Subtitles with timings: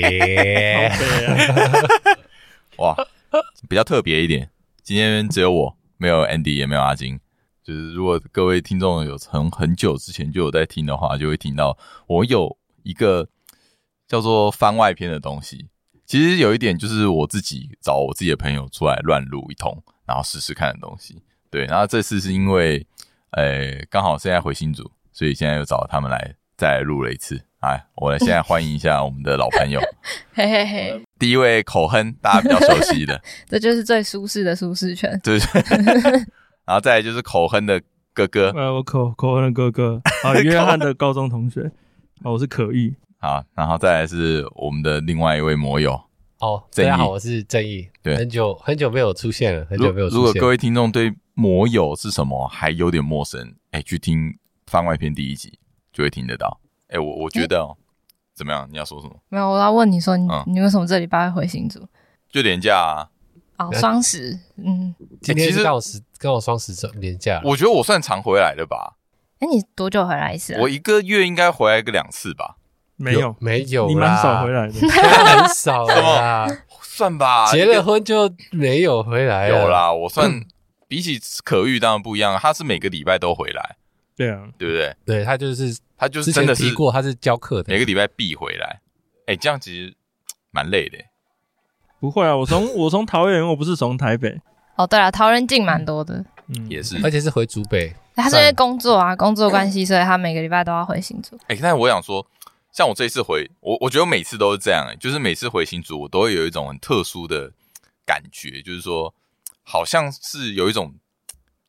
[0.00, 0.90] 耶！
[2.78, 2.96] 哇，
[3.68, 4.50] 比较特别一点，
[4.82, 7.18] 今天只有我，没有 Andy，也没有阿金。
[7.62, 11.76] 就是如果各位听众有从很久之前就有在听的话，就会听到
[12.06, 13.28] 我有一个
[14.06, 15.68] 叫做番外篇的东西。
[16.06, 21.22] 其实有一点就是我自己找我自己的朋友出来乱录一通，然后试试看的东西。
[21.50, 22.86] 对，然后这次是因为，
[23.32, 27.42] 呃，刚好现在回新组，所以现在又找他们来再来录了一次。
[27.60, 29.80] 哎，我来现在欢迎一下我们的老朋友，
[30.32, 31.02] 嘿嘿嘿。
[31.18, 35.18] 第一位口哼，大家比较熟悉的， 这就是最舒适的舒适圈。
[35.24, 35.36] 对。
[36.64, 37.82] 然后再来就是口哼的
[38.14, 41.62] 哥哥，呃，我口口哼的哥哥，啊，约翰的高中同学，
[42.22, 42.94] 啊，我是可意。
[43.18, 46.00] 好，然后再来是我们的另外一位魔友，
[46.38, 50.16] 哦，大家好，我是正义，对，很久很久没有出现了，很久没有出现。
[50.16, 54.38] 如果各位听众对魔友是什么还有点陌生，哎，去听
[54.68, 55.58] 番外篇第一集
[55.92, 56.60] 就会听得到。
[56.88, 57.76] 哎，我我觉得哦，
[58.34, 58.68] 怎么样？
[58.70, 59.14] 你要说什么？
[59.28, 61.80] 没有，我要问你说，你你为什么这礼拜会回新竹？
[62.30, 63.08] 就廉价啊。
[63.58, 67.40] 哦，双十，嗯，今天是刚好十，刚好双十周连假。
[67.44, 68.94] 我觉得我算常回来的吧。
[69.40, 70.56] 哎，你多久回来一次？
[70.60, 72.56] 我一个月应该回来个两次吧。
[72.96, 76.46] 没有，没有，你蛮少回来的， 很少啦。
[76.82, 79.48] 算吧， 结了婚就没有回来。
[79.48, 80.44] 有啦，我算
[80.88, 83.76] 比起可遇当然不一样，他是每个礼拜都回来。
[84.16, 84.96] 对啊，对不对？
[85.04, 88.80] 对，他就是他就是真的是过，他是教课的，每个礼拜必回来。
[89.26, 89.94] 哎，这样其实
[90.50, 90.96] 蛮累的。
[92.00, 94.40] 不会啊，我从 我从桃园，我不是从台北。
[94.76, 97.92] 哦，对了，桃园近蛮多的，嗯，也是，而且是回竹北。
[98.14, 101.36] 他是因为工作啊，工作关系，所以他每个礼拜都要回新竹。
[101.48, 102.24] 哎，但是我想说，
[102.72, 107.52] 像我这一次回，我我觉得我每次都是这样，哎，就是每次回新竹，我都会有一种很特殊的
[108.06, 109.12] 感觉，就是说，
[109.62, 110.94] 好像是有一种，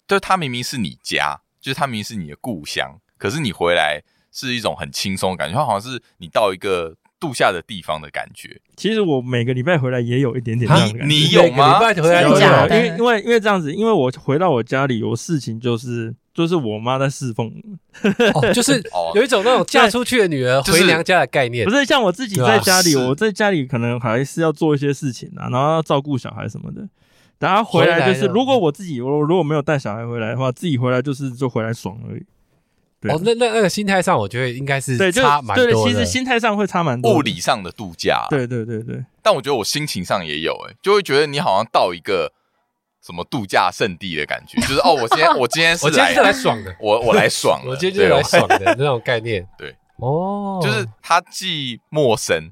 [0.07, 6.95] 就是他明明是你家，就是他明明是你的故乡，可是你回来是一种很轻松的感觉，它好像是你到一个。
[7.22, 11.13] 度假的地方的感觉，其实我每个礼拜回来也有一点点这样的感觉。
[11.13, 11.78] 你有吗？
[11.78, 17.51] 礼拜回来有，因为因为因为这样子，因为我回到我家里，有事情就是就是我妈在侍奉，
[18.35, 18.81] 哦，就是
[19.16, 21.66] 有一种那种嫁出去的女儿回娘家的概念。
[21.67, 26.88] 不是像我自己在家里，我在家里可能还是要做一些事情啊，然后要照顾小孩什么的。
[27.38, 32.23] 等下回来就是，如果我自己我如果没有带小孩回来的话，自己回来就是就回来爽而已。
[33.03, 35.71] 哦，那那那个心态上，我觉得应该是差蛮多的。
[35.71, 37.13] 对，其实心态上会差蛮多。
[37.13, 39.03] 物理上的度假，对对对对。
[39.23, 42.31] 但我觉得我心情上也有，哎，就会觉得你好像到一个
[43.01, 49.47] 什么度假胜地的感觉，就是哦，我今天我今天是 来来爽的， 我我来爽，我今天就是来爽的那种概念。
[49.57, 52.49] 对，哦，就是它既陌生，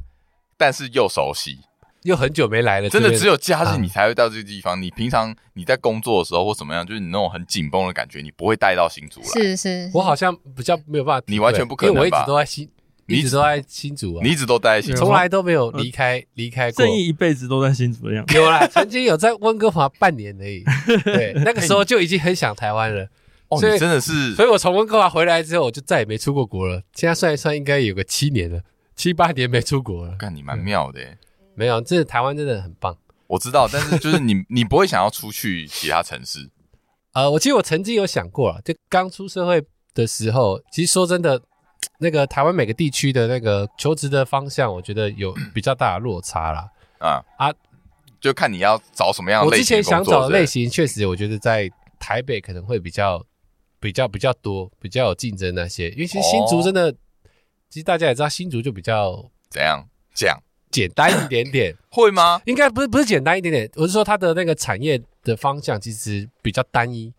[0.57, 1.59] 但是又熟悉。
[2.03, 4.81] 又很久没来了，真的只有假日你才会到这个地方。
[4.81, 9.27] 你平常你在工作的时候或怎么样，就是你那种很紧绷的感觉，你不会带到新竹来。
[9.27, 11.99] 是是，我好像比较没有办法，你完全不可能吧？
[11.99, 12.69] 因为我一直都在新，
[13.07, 16.85] 你一直都在新竹啊，你一直都待在新竹，从来都没有离开离开过。
[16.85, 18.35] 正义一辈子都在新竹的样子。
[18.35, 20.63] 有啦， 曾经有在温哥华半年而已。
[21.03, 23.07] 对， 那个时候就已经很想台湾了。
[23.49, 26.81] 哦，你真的是，所以我从温哥华回来之后，我就再也没出过国了。
[26.93, 28.61] 现在算一算，应该有个七年了，
[28.95, 30.15] 七八年没出国了。
[30.19, 31.17] 干，你蛮妙的耶。
[31.57, 32.95] 没有，这台湾真的很棒。
[33.25, 36.49] 我知道，但是就是你， 你不会想要出去其他城市。
[37.13, 39.61] 呃，我其实我曾经有想过了，就刚出社会
[39.95, 41.41] 的时候，其实说真的，
[41.97, 46.69] 那个台湾每个地区的那个求职的方向，我觉得有 比较大的落差啦。
[46.99, 47.51] 啊啊，
[48.21, 49.59] 就看你要找什么样的类型。
[49.59, 51.67] 我之前想找的类型，确实我觉得在
[51.99, 53.25] 台北可能会比较
[53.79, 55.89] 比较比较多，比较有竞争那些。
[55.89, 56.95] 因为其实新竹真的，哦、
[57.69, 60.39] 其实大家也知道，新竹就比较怎样讲。
[60.69, 62.41] 简单一点点 会吗？
[62.45, 67.11] 应该不是不是简单一点点，我是说它的那个产业的方向其实比较单一。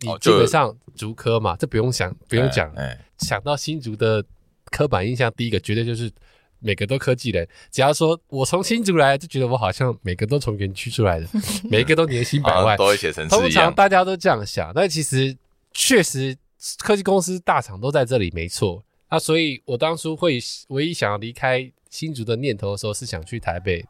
[0.00, 2.72] 你基本上竹科嘛，这不用想，不用讲。
[2.72, 4.24] 哎，想到新竹的
[4.70, 6.10] 刻板印象，第一个绝对就是
[6.58, 7.46] 每个都科技人。
[7.70, 11.28] 只要说我从新竹来，就觉得我好像每个都从园区出来的，
[11.70, 15.36] 每一个都年薪百万，都会写成通常大家都这样想，但其实
[15.72, 16.36] 确实
[16.78, 18.82] 科技公司大厂都在这里，没错。
[19.08, 21.70] 那所以我当初会唯一想要离开。
[21.92, 23.84] 新竹的念头的时候是想去台北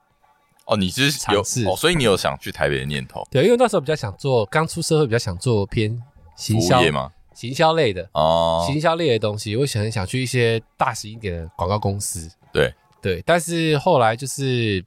[0.66, 1.40] 哦，你是有
[1.70, 3.24] 哦，所以你有想去台北的念头？
[3.30, 5.96] 对，因为那时候比较想做，刚出社会比较想做偏
[6.36, 7.12] 行销吗？
[7.32, 12.28] 行销类的哦，行销类的东西，我想想去一些大型一点的广告公司。
[12.52, 14.84] 对对，但是后来就是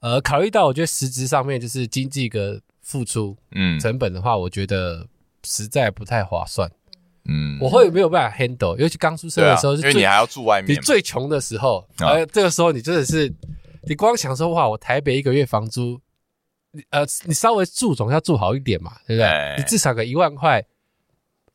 [0.00, 5.06] 呃，考虑到我觉得实质上面就是经济的付出，嗯，成本的话，我觉得
[5.44, 6.70] 实在不太划算。
[7.24, 13.32] 嗯，我会没有办法 handle，尤其刚出生的时候，是因为你还要住外面，你最穷的时候，呃，这个时候你真的是，
[13.82, 16.00] 你光想说哇，我台北一个月房租，
[16.90, 19.54] 呃，你稍微住总要住好一点嘛，对不对？
[19.58, 20.64] 你至少个一万块，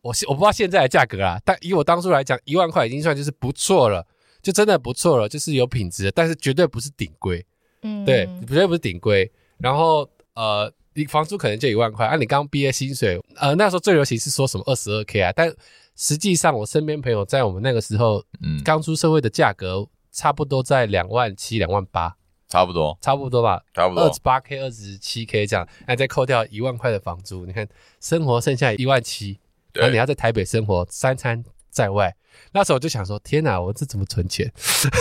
[0.01, 4.05] 我我不知道现在的价格啊，但以我当初来讲，一万块已经算就是不错了，
[4.41, 7.45] 就真的不错了，就是有品质，但是绝对不是顶规。
[7.81, 9.29] 嗯，对，绝对不是顶规。
[9.57, 15.53] 然后呃，你房租可能就一万块，啊，你刚毕业薪水，呃，那时候最流行是说什么二十二 K 啊，但
[15.95, 22.15] 实际上我身边朋友在我们那个时候，嗯，刚出社会的价格差不多在两万七、两万八，
[22.49, 27.67] 差不多，差不多吧，差不多，二十八 K、二十七 K 这样，那再扣掉一万块的房租，你看
[28.01, 29.39] 生活剩下一万七，
[29.73, 32.15] 然后你要在台北生活，三餐在外。
[32.53, 34.51] 那时候我就想说，天哪，我这怎么存钱？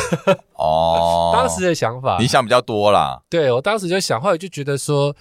[0.56, 3.22] 哦，当时的想法，你想比较多啦。
[3.30, 5.14] 对，我当时就想，后来就觉得说，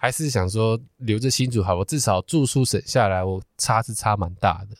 [0.00, 4.76] 还是想说留着新竹好，我至少住宿省下来，我差是差蛮大的。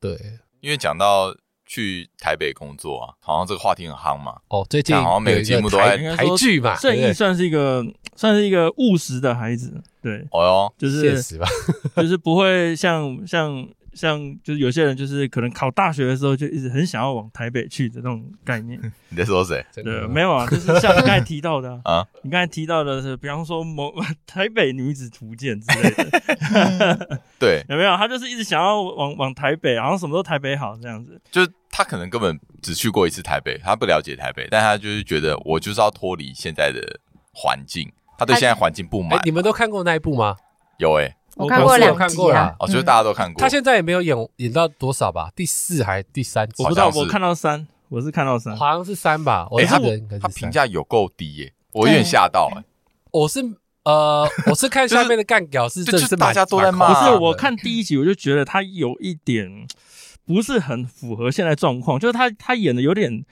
[0.00, 0.18] 对，
[0.60, 1.34] 因为讲到
[1.66, 4.40] 去台北工作啊，好像这个话题很夯嘛。
[4.48, 6.74] 哦，最近好像每个节目都在台剧嘛。
[6.76, 7.84] 正义算是一个
[8.16, 11.46] 算是一个务实的孩子，对，哦哟，就是现实吧，
[11.96, 13.68] 就是不会像像。
[13.94, 18.80] 像就是有些人就是可能考大学的时候就一直很想要往台北去的那种概念。
[19.08, 19.64] 你在说谁？
[19.72, 23.92] 对，没有啊，就是像你刚才提到的啊， 你刚才提到的是，比方说某
[24.26, 27.20] 台北女子图鉴之类的。
[27.38, 27.96] 对，有没有？
[27.96, 31.20] 他就是一直想要往往台北，然后什么都台北好这样子。
[31.30, 37.00] 就是他可能根本只去过一次台北，他不了解台北，但他就是觉得我就是要脱离现在的
[37.32, 39.20] 环境，他对现在环境不满。
[39.24, 40.36] 你们都看过那一部吗？
[40.78, 41.14] 有诶。
[41.36, 43.40] 我看过两集啊，我觉得大家都看过。
[43.40, 45.30] 他现在也没有演演到多少吧？
[45.34, 46.62] 第四还是第三集？
[46.62, 49.48] 我不知道，我看到三，我是看到三，好像是三吧。
[49.58, 49.80] 哎，他
[50.20, 52.62] 他评价有够低耶，我有点吓到哎。
[53.10, 53.40] 我是
[53.82, 56.94] 呃， 我是看下面的干屌是，就是大家都在骂。
[56.94, 59.66] 不是，我看第一集我就觉得他有一点
[60.24, 63.24] 不是很符合现在状况，就是他他演的有点，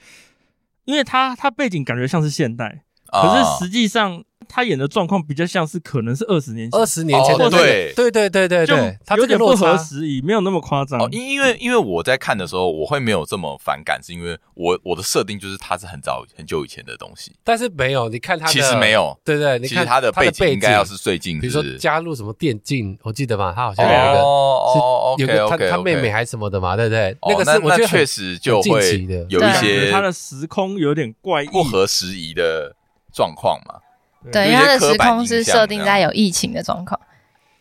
[0.86, 2.82] 因为他他背景感觉像是现代，
[3.12, 4.24] 可是实际上。
[4.54, 11.00] 他演的状况比较像是可能是二十年前，二十年前的对对对对对对，他有点不合时宜，没有那么夸张。
[11.10, 17.32] 因因为因为我在看的时候，我会没有这么反感，是因为我我的设定就是他是很早很久以前的东西。
[17.42, 27.16] 但是没有，你看他其实没有，对对，你看他的背景应该要是最近，比如说加入什么电竞，我记得嘛，他好像有一个是有个他他妹妹还是什么的嘛，对不对？
[27.22, 32.76] 那个是我觉得确实就会有一些他的时空有点怪异、不合时宜的
[33.14, 33.76] 状况嘛。
[34.30, 37.00] 对，因为它的时空是设定在有疫情的状况。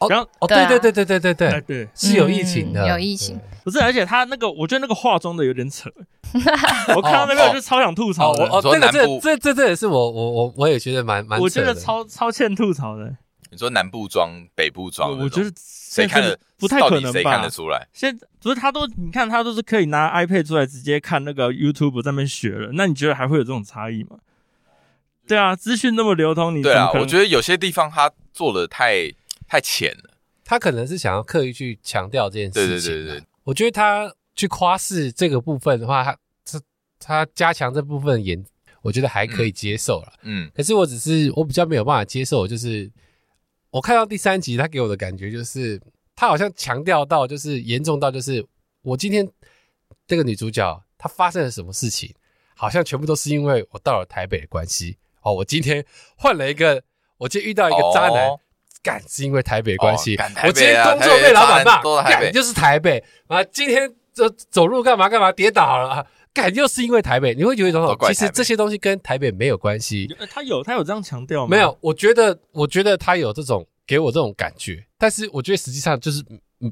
[0.09, 3.39] 然后哦，对对对对对对对，对是有疫情的，有疫情。
[3.63, 5.91] 不是，而且他那个，我觉得那个化妆的有点扯。
[6.95, 8.31] 我看到那个就超想吐槽。
[8.31, 13.15] 哦，这个这这这这也是我我我我也觉得蛮蛮，我觉得超超欠吐槽的。
[13.51, 17.11] 你说南部装北部装，我觉得谁看的不太可能吧？
[17.11, 17.87] 谁看得出来？
[17.93, 24.17] 现不是他都你看他都是可以拿 iPad 出来直接看那个 YouTube 在那边学了，那你觉得还会有这种差异吗？
[25.31, 29.10] 对啊，资讯那么流通，你对啊，我觉得有些地方他做的太
[29.48, 32.92] 太浅了，他可能是想要刻意去强调这件事情。
[32.92, 36.62] 对对对对，我觉得他去夸饰这个部分的话，他他
[37.00, 38.44] 他加强这部分演，
[38.81, 40.12] 我觉得还可以接受了。
[40.24, 42.92] 嗯，可是我只是我比较没有办法接受，就是
[43.69, 45.80] 我看到第三集，他给我的感觉就是
[46.14, 48.45] 他好像强调到，就是严重到就是
[48.81, 49.26] 我今天
[50.06, 52.14] 这个女主角她发生了什么事情，
[52.54, 54.97] 好像全部都是因为我到了台北的关系。
[55.21, 55.85] 哦，我今天
[56.16, 56.81] 换了一个，
[57.18, 58.30] 我今天遇到一个渣男，
[58.81, 60.16] 干、哦、是因为台北关系。
[60.16, 63.44] 哦啊、我今天工作被老板骂，干就是台北啊。
[63.44, 67.35] 今天走走路干嘛干嘛跌倒了，感又是因为台北。
[67.35, 70.07] 你会觉得说，其实这些东西跟台北没有关系。
[70.31, 71.49] 他有他有这样强调吗？
[71.49, 76.23] 没有，我觉得我觉得他有这种给我这种感觉，但是我觉得实际上就是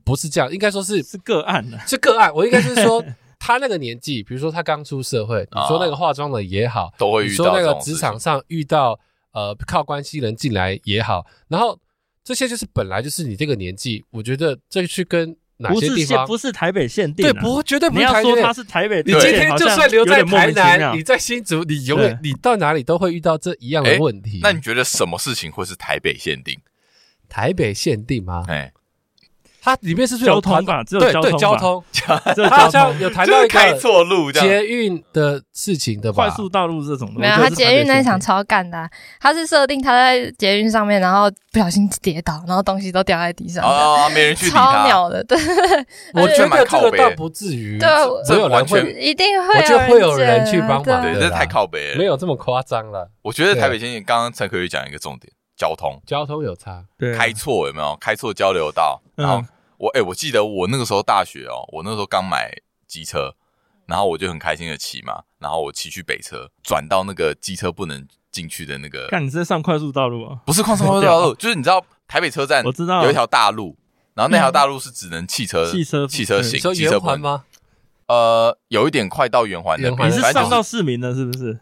[0.03, 2.33] 不是这样，应该说是是个案的，是个案。
[2.33, 3.05] 我应该是说。
[3.39, 7.31] 他那个年纪，比如说他刚出社会，你说那个化妆的也好，都会遇到。
[7.31, 8.99] 你说那个职场上遇到
[9.31, 11.79] 呃靠关系人进来也好，然后
[12.23, 18.21] 这些就是本来就是你这个年纪，我觉得这去跟哪些地方不是台北限定，对，不绝对不是台北。
[18.23, 24.41] 你要说他是台北，你今天就算留在台南，你在新竹，你永远你到哪里都会遇到这一样的问题。
[24.43, 26.59] 那你觉得什么事情会是台北限定？
[27.27, 28.43] 台北限定吗？
[28.47, 28.71] 哎。
[29.61, 30.83] 它里面是不是有交通吧？
[30.83, 31.83] 对对， 交通，
[32.49, 37.11] 它好像有谈到一个开错路捷运的事情的快速道路这种。
[37.15, 38.89] 没有，他捷运那一场超干的，
[39.19, 43.63] 他是设定他在捷运上面，然后不小心跌倒，然后东西都掉在地上。
[43.63, 44.59] 哦，没人去理他。
[44.59, 45.37] 超鸟的，对。
[46.13, 47.87] 我觉得这个倒不至于，对，
[48.29, 51.01] 没有人会，一定会，我觉得会有人去帮忙。
[51.01, 53.09] 对，这太靠北了，没有这么夸张了。
[53.21, 57.95] 我觉得台北先生刚刚陈可玉讲一个重点，交通，交通有差，对，开错有没有？
[57.97, 59.45] 开错交流道，然后。
[59.79, 62.51] 我哎、欸，我记得我那个时候大学哦，我那时候刚买
[62.85, 63.33] 机车，
[63.85, 69.07] 然后我就很开心的骑嘛，然后我骑去北车，转到那个机车不能进去的那个。
[69.07, 70.41] 看你是在上快速道路啊？
[70.45, 73.77] 不是快速道路， 就是你知道台北车站，我知道有一条大路，
[74.15, 77.45] 然后那条大路是只能汽车、汽车、汽车行、机车环吗？
[78.07, 81.57] 呃，有一点快到圆环那边，你是上到市民了是不是？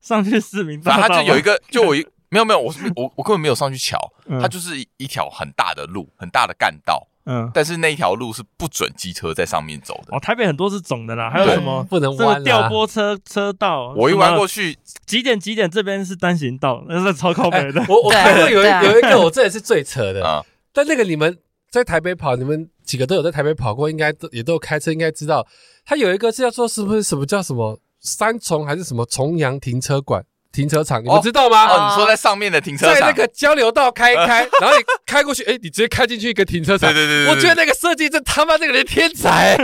[0.00, 3.98] 上去市民大道，反正他就有一个，就我一没有没有，我是 我我根本没有上去瞧，
[4.40, 7.06] 它就是一一条很大的路，很大的干道。
[7.24, 10.14] 嗯，但是那一条路是不准机车在上面走的。
[10.14, 13.92] 哦，台北很多是总的啦，还有什么不能弯调拨车车道？
[13.96, 17.84] 我一弯过去，几点几点这边是单行道，那是超靠北的。
[17.88, 20.44] 我我看过有有一个，我这也是最扯的啊。
[20.72, 21.36] 但那个你们
[21.68, 25.44] 在台北跑，你们几个都有在台北跑过，应该都也都有开车，应该知道。
[25.84, 30.24] 它有一个是要做是不是什么叫什么三重还是什么重阳停车馆？
[30.56, 31.66] 停车场，你们知道吗？
[31.66, 36.90] 哦，你说在上面的停车场，在那个交流道开一开， 然后你开过去，哎，你直接开进去一个停车场。
[36.94, 39.54] 对对对，我觉得那个设计，这他妈这个人天才，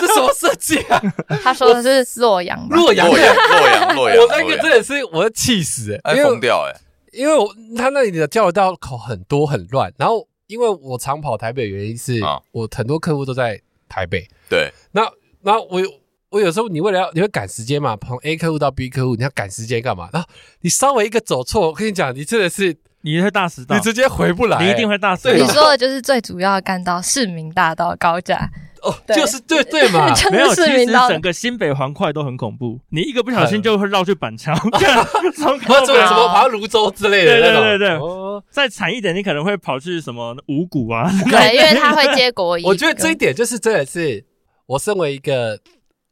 [0.00, 1.02] 这什么设计啊？
[1.42, 3.94] 他说的是洛阳，洛阳，洛阳，洛阳。
[3.94, 6.80] 洛 阳我那个真的是，我要气死，哎，疯掉，哎，
[7.12, 12.22] 因为我他那里的交流道口很多很乱，然后因为我常跑台北，原因是
[12.52, 13.60] 我很多客户都在
[13.90, 15.06] 台北，对，那
[15.42, 15.82] 那我。
[16.30, 20.10] 我有时候你为了要你会赶时间嘛，从 A 客户到 B 客户，你要赶时间干嘛？
[20.12, 20.28] 然后
[20.60, 25.34] 你稍微一个走错，我跟你讲，你真的是你会大迟到，你直接回不来，你一定会大迟到。
[25.34, 28.50] 你说的就是最主要的干到市民大道高架。
[28.82, 34.78] 哦，就是对对嘛， 没有，其实整个新北环块都很恐怖，你一个不小心就会绕去板桥，什么
[35.34, 37.88] 什么跑到芦洲之类的，对对对。
[37.96, 42.62] 哦，再惨一点，你可能会跑去什么五股啊，对，因为他会接国一。
[42.68, 44.24] 我觉得这一点就是真的是
[44.66, 45.58] 我身为一个。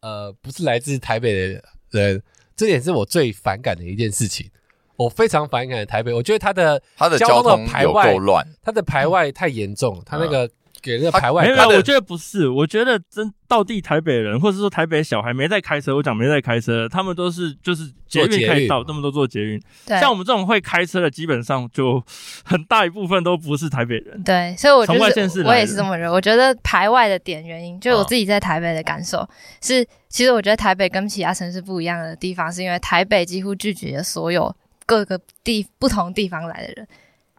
[0.01, 2.23] 呃，不是来自台北的人，
[2.57, 4.51] 这点是我最反感的一件事情。
[4.97, 10.51] 我非常反感台北，我觉得它的它的交通有够乱，它的排外太严重，它那个。
[10.87, 19.61] 给那个排外，没有，我觉得不是，我觉得真到地台北人，或者说台北小孩没在开车，我讲没在开车，他们都是就是捷运可以到，那么多坐捷运。
[19.85, 22.01] 对，像我们这种会开车的，基本上就
[22.45, 24.23] 很大一部分都不是台北人。
[24.23, 25.01] 对，所以我觉得
[25.45, 26.15] 我也是这么认为。
[26.15, 29.29] 我觉得排外的点原因，就我自己在台北的感受
[29.61, 34.55] 是，其实我觉得台北跟其他城市不一样的地方，是因为台北几乎拒绝了所有
[34.87, 36.87] 各个地不同地方来的人，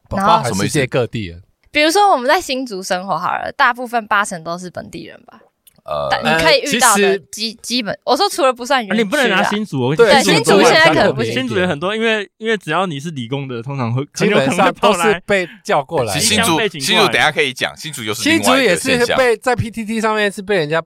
[0.10, 1.42] 然后世界各地人。
[1.78, 5.40] 比如说我们在新竹生活好了，大部分八成都是本地人吧。
[5.86, 9.96] 呃，你可以遇到的基基本，我说除了不算原，你不能拿新竹。
[9.96, 11.32] 对，新竹现在可能不行。
[11.32, 16.12] 新竹也很多，因为因为只要你是理工的，通常会基本上都是被叫过来。
[16.18, 20.82] 新竹新竹等下可以讲，新竹就是新竹也是被在 PTT 上面是被人家。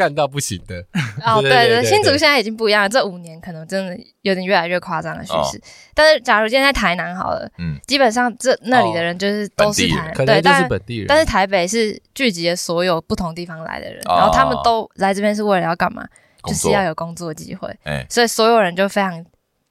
[0.00, 0.82] 干到不行的
[1.26, 2.88] 哦，对对，新竹现在已经不一样了。
[2.88, 5.60] 这五年可能真的有点越来越夸张的趋势。
[5.94, 11.06] 但是，假如今天在台南好了，嗯，基本上这那里的人就是都是台南，对，但是本地人。
[11.06, 16.06] 但是台北是聚集了所有不同地方来的人，然后他们都来这边是为了要干嘛？
[16.44, 17.68] 就是要有工作机会。
[18.08, 19.22] 所以所有人就非常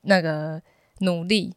[0.04, 0.62] 那个
[1.00, 1.52] 努力，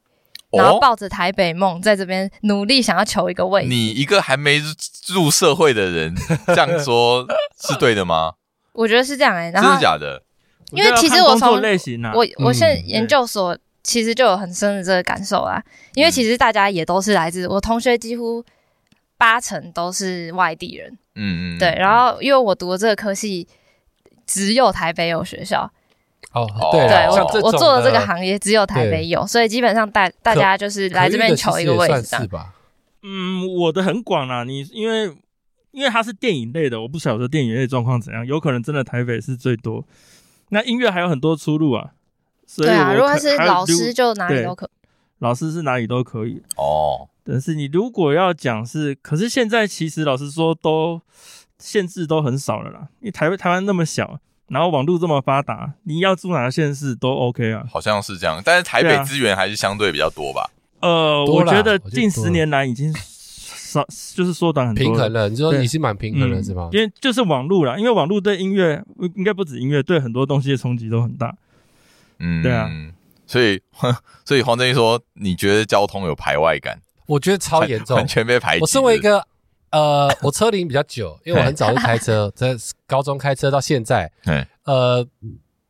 [0.50, 3.68] 然后抱着台北梦在这边努力想要求一个位置。
[3.68, 4.62] 你一个还没
[5.08, 6.14] 入社会的人
[6.46, 7.26] 这样说
[7.60, 8.32] 是对的吗？
[8.72, 10.22] 我觉得是这样哎、欸，然后真的假的？
[10.72, 15.62] 因为其实我从类型啊，我我现在研究所其实就有很深的这个感受啦。
[15.94, 18.42] 因为其实大家也都是来自我同学，几乎
[19.18, 20.90] 八成都是外地人。
[21.14, 21.74] 嗯嗯，对。
[21.78, 23.46] 然后因为我读的这个科系，
[24.26, 25.70] 只有台北有学校。
[26.32, 32.54] 哦，对，对我我做的这个行业只有台北有，所以基本上大大家就是来这边求一个位置，是吧？
[33.02, 35.14] 嗯，我的很广啊，你因为。
[35.72, 39.84] 因为它是电影类的，我不晓得电影类状况怎样，有可能真的台北是最多。
[40.50, 41.92] 那音乐还有很多出路啊，
[42.46, 44.68] 所以对啊，如果是老师就哪里都可，
[45.18, 47.08] 老师是哪里都可以哦。
[47.24, 51.00] 但是你如果要讲是，可是现在其实老实说都
[51.58, 52.88] 限制都很少了啦。
[53.00, 57.64] 因为台湾台湾那么小，然后网络这么发达，你要住哪个县市都 OK 啊。
[57.70, 60.50] 好像是这样，但是台北资源还是相对比较多吧？
[60.80, 62.94] 啊、呃，我觉得近十年来已经。
[63.72, 65.28] 少就是缩短很多，平衡了。
[65.28, 66.68] 你说你是蛮平衡的，是吗？
[66.72, 68.82] 因为就是网络啦，因为网络对音乐
[69.16, 71.34] 应该不止音乐，对很多东西的冲击都很大。
[72.18, 72.70] 嗯，对啊。
[73.26, 73.60] 所以，
[74.24, 76.78] 所以黄正义说，你觉得交通有排外感？
[77.06, 78.60] 我觉得超严重，完 全被排挤。
[78.60, 79.26] 我身为一个
[79.70, 82.54] 呃， 我车龄比较久，因为我很早就开车， 在
[82.86, 84.12] 高中开车到现在。
[84.64, 85.06] 呃，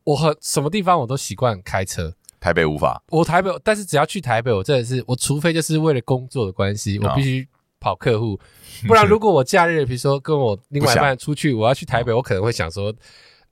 [0.03, 2.13] 我很什么地方我都习惯开车。
[2.41, 7.47] 台北无法，我台北，但是只要去台北，我真的是，我除非就是为了工作的关系，我必须。
[7.83, 8.39] 跑客户，
[8.87, 12.93] 不然如果我假日，比如说跟我另外一半出去，我要去台北，我可能会想说，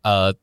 [0.04, 0.34] 呃，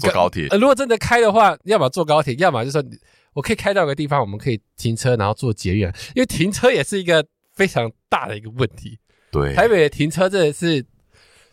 [0.00, 0.48] 坐高铁。
[0.48, 2.90] 呃，如果真的开的话，要么坐高铁，要么就是说
[3.34, 8.98] 我可以开到一个地方，我们可以停车，然后坐捷运，因为停车也是一个非常大的一个问题。
[9.30, 10.80] 对，台北的停车真的是，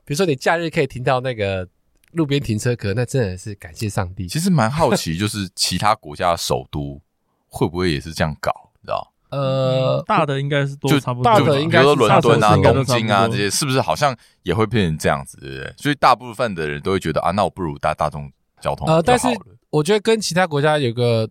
[0.05, 1.67] 比如说你假日可以停到那个
[2.13, 4.27] 路边停车格，那真的是感谢上帝。
[4.27, 7.01] 其实蛮好奇，就是其他国家的首都
[7.47, 8.51] 会不会也是这样搞，
[8.81, 9.13] 你知道？
[9.29, 15.73] 呃，大的应该是多就差不多，大的应该是比如说伦敦啊、东京啊这些，是不是好像也会变成这样子，对不对？
[15.77, 18.87] 所以大部分的人都会觉得啊，那我不如搭大众交通。
[18.87, 19.27] 呃，但是
[19.69, 21.29] 我觉得跟其他国家有个，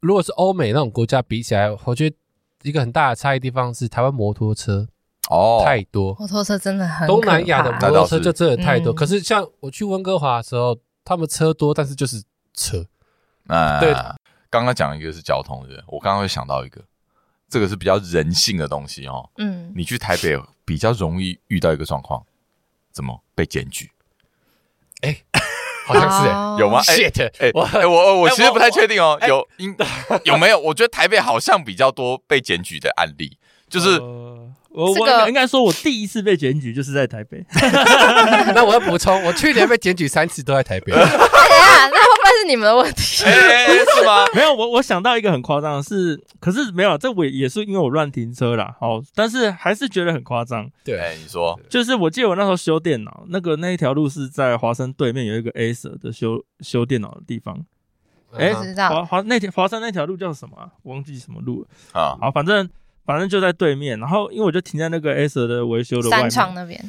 [0.00, 2.16] 如果是欧美那种国家比起来，我觉得
[2.62, 4.86] 一个很大的差异地方是台湾摩托车
[5.30, 8.92] 哦太多，摩托车真的很东南亚的摩托车就真的太多。
[8.92, 12.22] 可是像我去温哥华的时候，他们车多，但是就是
[12.52, 12.84] 车。
[13.48, 13.92] 啊，对，
[14.50, 16.80] 刚刚讲一个是交通对，我刚刚会想到一个。
[17.52, 19.28] 这个是比较人性的东西哦。
[19.36, 22.24] 嗯，你去台北比较容易遇到一个状况，
[22.90, 23.90] 怎么被检举？
[25.02, 25.18] 哎，
[25.86, 26.80] 好像是哎，有吗？
[26.88, 29.76] 哎，我我我其实不太确定哦，有应
[30.24, 30.58] 有没有？
[30.58, 33.36] 我觉得台北好像比较多被检举的案例，
[33.68, 37.44] 就是我我应该说，我第一次被检举就是在台北。
[38.54, 40.90] 那我要补充，我去年被检举三次都在台北。
[42.26, 44.24] 是你们的问题，是吗？
[44.34, 48.76] 没有，我我想到一个很夸张的是，可是没有，这我也是因为我乱停车啦。
[48.78, 50.68] 好，但是还是觉得很夸张。
[50.84, 57.64] 对，你说，就是我记得我那时候修电脑，那个那一条路是在华山对面有一个 Acer 的修修电脑的地方。
[58.34, 58.52] 哎，
[58.88, 60.56] 华华那条华山那条路叫什么？
[60.84, 62.16] 忘记什么路了啊？
[62.20, 62.68] 好，反正
[63.04, 63.98] 反正就在对面。
[64.00, 66.82] 然后因为我就停在那个 Acer 的维修的外面，三创那边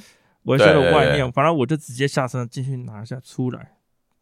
[0.44, 3.74] 维修的外面，反正我就直接下车进去拿一下出来。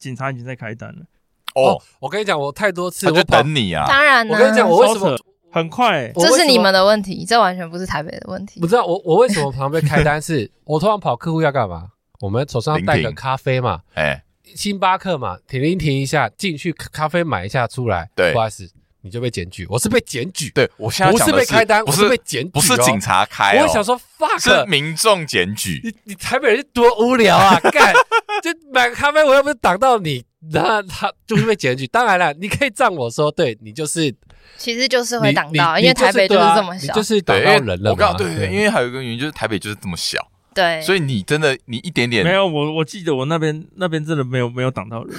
[0.02, 1.06] 警察已经在开单了。
[1.54, 3.86] 哦，我跟你讲，我太多次我就等你啊。
[3.88, 5.16] 当然，我跟你讲，我为什么
[5.52, 6.12] 很快？
[6.16, 8.60] 这是你们的问题，这完全不是台北的问题。
[8.60, 10.22] 不知道我我为什么旁边开单？
[10.22, 11.90] 是 我突然跑客户要干嘛？
[12.20, 14.24] 我们手上带个咖啡嘛，哎，
[14.56, 18.10] 星巴克嘛，停一停一下，进去咖啡买一下出来。
[18.16, 19.66] 对，不好意思，你就被检举。
[19.70, 20.50] 我是被检举。
[20.52, 23.62] 对，我现在不是被开单，我是被检举，不是警察开。
[23.62, 25.82] 我想说，fuck，是民众检举。
[25.84, 27.60] 你你台北人多无聊啊！
[27.72, 27.94] 干，
[28.42, 30.24] 就买个咖啡，我又不是挡到你。
[30.52, 34.12] 那他就是被检举，当然了，你可以仗我说，对你就是，
[34.58, 38.14] 其实就是会挡到，因为台北就是这么小，就是挡到人了嘛。
[38.14, 40.20] 对，因为还有一个原因就是台北就是这么小，
[40.56, 45.16] 对，所以你真的你一点点没有我，我记得我那边那边真的没有没有挡到人，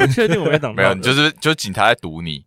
[0.00, 2.44] 我确定我没挡到， 没有，就是就是警察在堵你，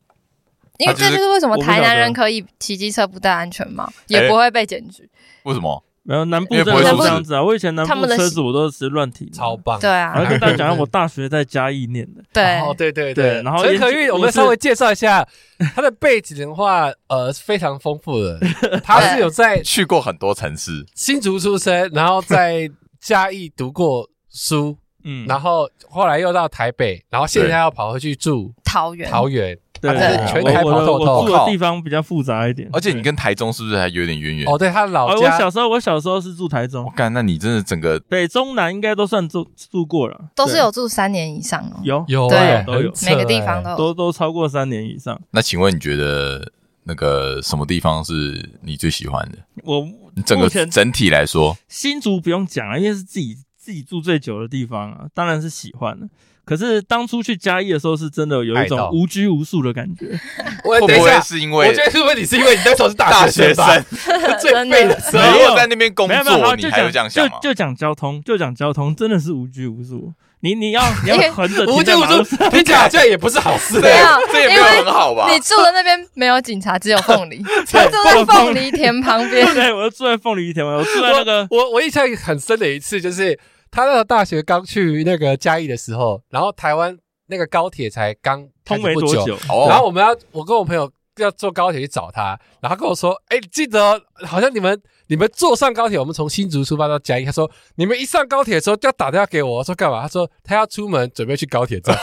[0.78, 5.10] 因为这就是为什么台南人可以骑机车不戴安全帽，也不会被检举，
[5.44, 5.84] 为什么？
[6.04, 7.44] 没有南部真的是这样子啊！
[7.44, 9.78] 我以前南部车子我都是乱停，超棒。
[9.78, 12.24] 对啊，然后跟大家讲一下，我大学在嘉义念的。
[12.32, 13.42] 对，哦，对对对。
[13.42, 15.28] 然后陈可玉，我们稍微介绍一下
[15.76, 18.40] 他的背景的话，呃，非常丰富的。
[18.82, 29.60] 他是有在去过很多城市，新竹出生，然后在嘉义读过书，嗯，然后后来又到台北，然后现在要跑回去住桃园，桃园。
[29.82, 29.92] 对，
[30.28, 31.22] 全台跑透透。
[31.22, 34.48] 我住的地方比较复杂一点，而且你跟台中是不是还有点渊源？
[34.48, 35.32] 哦，对，他老家。
[35.32, 36.86] 我小时候，我小时候是住台中。
[36.86, 41.80] 我干，那你真的整个北中南应该都算住住过了，都是有住三年以上哦。
[41.84, 45.20] 有有对都有，每个地方都都都超过三年以上。
[45.32, 46.52] 那请问你觉得
[46.84, 49.38] 那个什么地方是你最喜欢的？
[49.64, 49.88] 我
[50.26, 56.08] 整个整体来说，新竹不用讲了，因为是自己自己住最久的地方啊，当然是喜欢的。
[56.48, 60.18] 可是当初去嘉义的时候，是真的有一种无拘无束的感觉。
[60.64, 61.68] 会不会是因为？
[61.68, 63.66] 我觉得是问你是因为你那时候是大学生，
[64.40, 67.38] 最废的时候，没有在那边工作，你还有这样想吗？
[67.42, 70.14] 就讲交通，就讲交通，真的是无拘无束。
[70.40, 73.82] 你你要你要横着无拘无束，听起来这也不是好事。
[73.82, 75.30] 对啊，这也没有很好吧？
[75.30, 79.46] 你住的那边没有警察，只有凤梨，他住在凤梨田旁边。
[79.54, 81.46] 对，我就住在凤梨田，我住在那个。
[81.52, 83.38] 我我印象很深的一次就是。
[83.72, 101.98] 他那个大学刚去那个嘉义的时候，然后台湾那个高铁才刚通没多久，然后我们要我跟我朋友要坐高铁去找他，然后他跟我说：“哎，记得好像你们你们坐上高铁，我们从新竹出发到嘉义。”他说：“你们一上高铁的时候就要打电话给我，我说干嘛？”他说：“他要出门准备去高铁站。”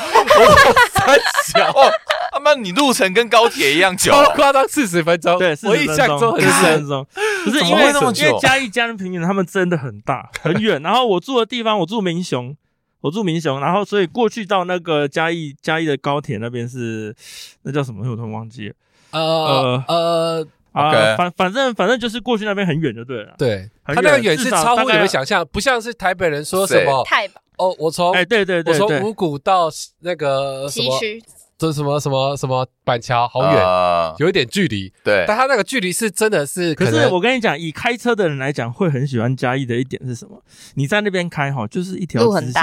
[0.93, 1.73] 三小。
[2.35, 5.39] 他妈，你路程跟高铁一样久，超夸张，四十分钟。
[5.39, 7.07] 对，我印象中很四十分钟。
[7.45, 12.57] 不是因为因为嘉义嘉义平原他们真的很大很远，然后我住的地方我住民雄，
[13.03, 17.15] 我住民雄，然后所以过去到那个嘉义嘉义的高铁那边是
[17.63, 18.01] 那叫什么？
[18.11, 18.75] 我突然忘记了。
[19.13, 23.33] 呃呃啊，反反正反正就是过去那边很远就对了。
[23.39, 29.71] 对，他那个远是超乎你们想象，不像是台北人说什么太哦，我从哎对对对，我从五股到
[30.01, 30.99] 那个什么。
[31.65, 34.93] 这什么什么什么板桥好远，呃、有一点距离。
[35.03, 36.85] 对，但他那个距离是真的是可。
[36.85, 40.43] 可是我跟你讲，以开车的人来讲，会很喜欢嘉义的一点是什么？
[40.75, 42.63] 你在那边开哈，就是一条直线，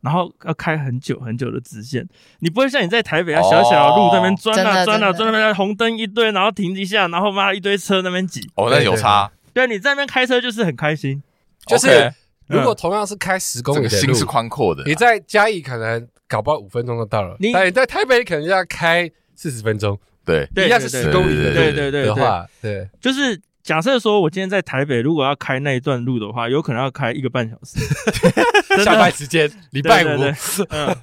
[0.00, 2.08] 然后要开很久很久的直线。
[2.38, 8.40] 你不会像你在台北啊小小的路在那边钻啊钻啊钻那边红灯一堆，然后停一下，然后妈一堆车那边挤。
[8.54, 9.30] 哦，那有差。
[9.52, 11.22] 对，你在那边开车就是很开心。
[11.66, 12.10] 就是
[12.46, 14.82] 如果同样是开十公里的路，心是宽阔的。
[14.86, 16.08] 你在嘉义可能。
[16.28, 27.80] 搞不好五分钟就到了，你但你在台北可能要开四十分钟，对，一样是十公里的，对对对的话，对，就是假设说我今天在台北，如果要开那一段路的话，有可能要开一个半小时。
[28.84, 30.20] 下班时间，礼拜五。
[30.68, 30.94] 嗯。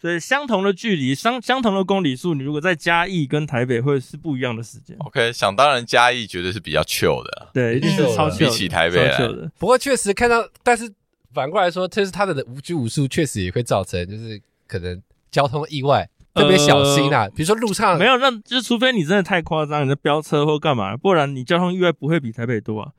[0.00, 4.96] 所以相同的距离，相相同的公里数，你如果在嘉义跟台北会是不一样的时间。
[5.00, 9.18] OK，想当然嘉义绝对是比较 chill 的，对，一定是超 chill 比起台北来。
[9.58, 10.88] 不过确实看到，但是
[11.34, 17.28] 反过来说，就是他的无拘无束，确实也会造成就是可能交通意外特别小心啊。
[17.34, 22.92] 比如说路上没有，那就是除非你真的太夸张，你在飙车或干嘛，不然你交通意外不会比台北多啊。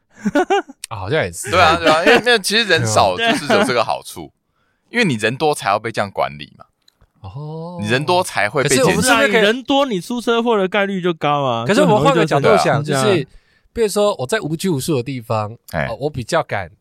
[0.90, 1.50] 啊， 好像也是。
[1.50, 4.32] 对啊，对啊，因为因为其实人少 就是有这个好处，
[4.90, 6.66] 因为你人多才要被这样管理嘛。
[7.22, 9.24] 哦，你人多才会被检查。
[9.24, 11.66] 人多，你出车祸的概率就高啊。
[11.66, 13.28] 可是我们换个角度想，就是，
[13.74, 16.72] 比如说我在无拘无束的地方，哎，我比较敢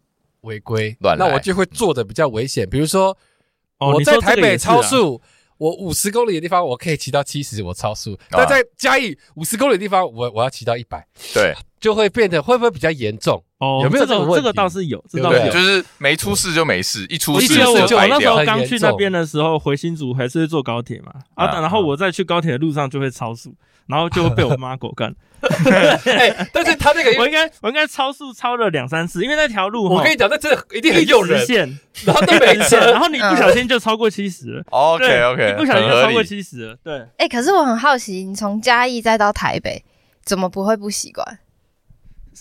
[0.43, 2.69] 违规，那我就会做的比较危险。
[2.69, 3.17] 比如说，
[3.79, 5.21] 哦我在台北超速，
[5.57, 13.43] 我五十公里的地方我可以骑到七十，我超速；但在嘉义五十公里的地方，我我要骑到一百，对，就会变得会不会比较严重？
[13.59, 14.37] 哦，有没有这个？
[14.37, 23.53] 这个倒是有，这倒是有，就是没出事就没事，一出事就我我那时候刚去那边的时候，回新竹还是会坐高铁嘛，啊，然后我在去高铁的路上就会超速，
[23.89, 25.15] 然后就会被我妈狗干。
[26.53, 31.39] 但是他那个 我应该我应该超速超了两三次，因为那条路我跟你讲，那真的一定很诱人，
[32.05, 34.65] 然后都没线， 然后你不小心就超过七十了。
[34.71, 36.77] OK OK，不小心就超过七十了。
[36.83, 39.85] 对，哎，可是我很好奇，你从嘉义再到台北，
[40.25, 41.39] 怎么不会不习惯？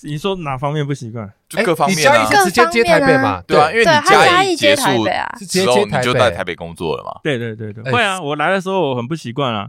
[0.04, 1.32] 你说哪方面不习惯？
[1.48, 3.42] 就各方面，你嘉义是直接接台北嘛？
[3.48, 4.84] 对啊，因为你嘉义结束
[5.48, 7.20] 之后你就在台北工作了嘛？
[7.24, 8.22] 对对对对，会啊！
[8.22, 9.68] 我来的时候我很不习惯啊。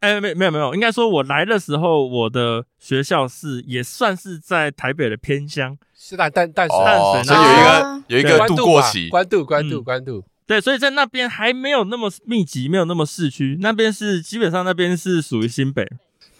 [0.00, 10.24] 哎，没没有没有，应该说我来的时候，我的学校是也算是在台北的偏乡，是但但但是淡水，所以有一个有一个度过期，关渡关渡关渡。
[10.46, 15.86] 对，所以在那边还没有那么密集，没有那么市区，那边是基本上那边是属于新北。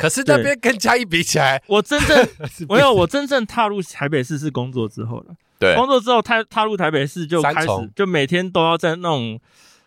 [0.00, 2.26] 可是那边跟嘉义比起来，我真正
[2.70, 5.34] 没有，我真正踏入台北市是工作之后了。
[5.58, 9.38] 对，工作之后踏踏入台北市就开始，就每天都要在那种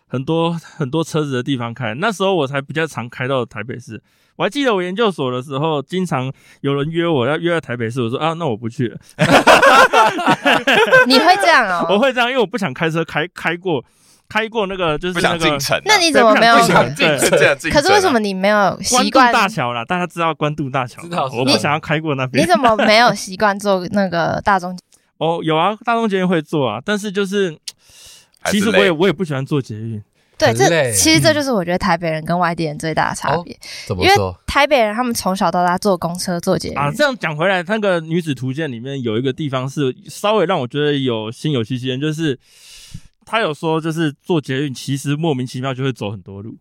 [0.06, 1.94] 很多很多车子的地方开。
[1.94, 4.00] 那时候我才比较常开到台北市。
[4.36, 8.98] 我还记得我研究所的时候，经常有人约我要约在台北市，我说啊，那我不去了。
[11.06, 11.86] 你会这样哦？
[11.90, 13.84] 我会这样，因为我不想开车开开过。
[14.28, 16.56] 开过那个就是那个，那你怎么没有？
[16.96, 19.30] 对，可是为什么你没有习惯？
[19.30, 22.42] 关渡大桥啦，大家知道关渡大桥，我不想要开过那边。
[22.42, 24.76] 你怎么没有习惯坐那个大众？
[25.18, 27.56] 哦，有啊，大众捷运会坐啊，但是就是，
[28.46, 30.02] 其实我也我也不喜欢坐捷运。
[30.36, 33.56] 对，这其实这就是我觉得台北人跟外地人最大的差别。
[33.86, 34.08] 怎么说？
[34.08, 36.90] 因为台北人他们从小到大坐公车、坐捷运啊。
[36.90, 42.36] 这样讲回来，那个女子图鉴里面有一个地方是稍微让我觉得有心有戚戚，就是。
[43.24, 46.56] 他有说，就是坐捷运，其实莫名其妙就会走很多路。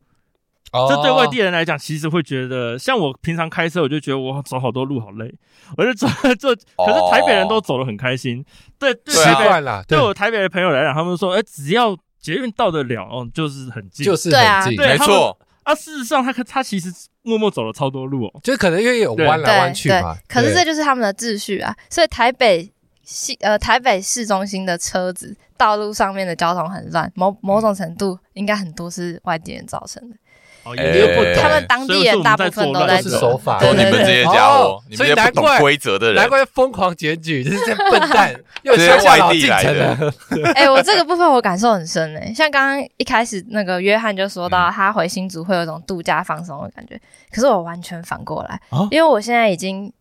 [0.71, 5.31] 哦，这对外地人来讲，其实会觉得，像我平常开车，我就觉得我走好多路好累，
[5.77, 6.07] 我就走
[6.39, 6.55] 坐。
[6.55, 8.43] 可是台北人都走得很开心。
[8.79, 9.83] 对，习惯了。
[9.87, 15.37] 对我台北的朋友来讲，他们说，哎，只要捷运到得了，哦，就是很近，就是很近，没错。
[15.61, 20.17] 啊，事实上，他他其实默默走了超多路哦，就可能因为有弯来弯去嘛。
[20.27, 22.72] 可是这就是他们的秩序啊，所以台北。
[23.03, 30.15] 西呃，台北市中心的车子，道路上面的交通很乱，某某种程度应该很多是外地人造成的。
[30.63, 40.13] 哦，也不，他们当地人大部分都在守法，都你们这些家伙，所以难怪规则的人，难怪疯狂检举， 就是这笨蛋，又是外地来的。
[40.55, 46.97] 哎，我这个部分我感受很深诶，像刚刚一开始那个约翰就说到，他回新竹会有一种度假放松的感觉，
[47.29, 48.57] 可是我完全反过来，
[48.89, 49.91] 因为我现在已经。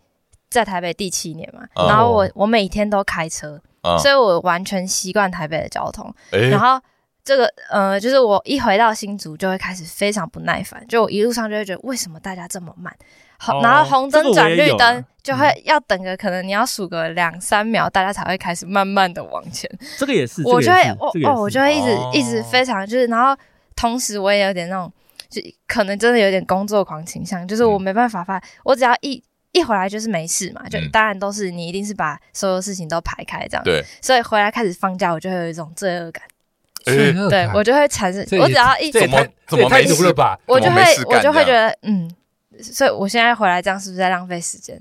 [0.53, 3.59] 在台北第七年嘛，然后我我每天都开车，
[3.99, 6.15] 所以我完全习惯台北的交通。
[6.31, 6.79] 然后
[7.25, 12.95] 这个呃，就是我一回到新竹就会开始非常不耐烦，就我一路上就会觉得为什么大家这么慢，
[13.63, 19.71] 然后红灯转绿灯就会要等个可能你要数个两三秒，大家才会开始慢慢的往前。
[19.97, 20.81] 这个也是，我就会
[21.25, 23.35] 哦，我就会一直一直非常就是，然后
[23.75, 24.93] 同时我也有点那种，
[25.31, 29.23] 就可能真的有点工作狂倾向，就是我没办法发，我只要一。
[29.53, 36.25] 一回来就是没事嘛，就当然都是你一定是把所有事情都排开这样，对，所以回来开始放假，我就会有一种罪恶感，
[37.29, 42.11] 对，我就会产生，我只要一怎么怎么没事了吧，我就会我就会觉得嗯，
[42.63, 44.81] 所以我现在回来这样是不是在浪费时间？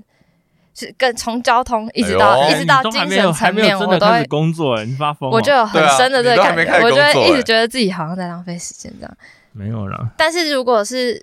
[0.74, 9.16] 是跟从交通一直到一直到精神层面，我都会工作，你发疯，我就有很深的这个感觉，我就会一直觉得自己好像在浪费时间这样，
[9.52, 10.12] 没有了。
[10.16, 11.22] 但是如果是。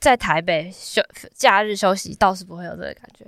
[0.00, 1.02] 在台北休
[1.34, 3.26] 假日休息倒是不会有这个感觉，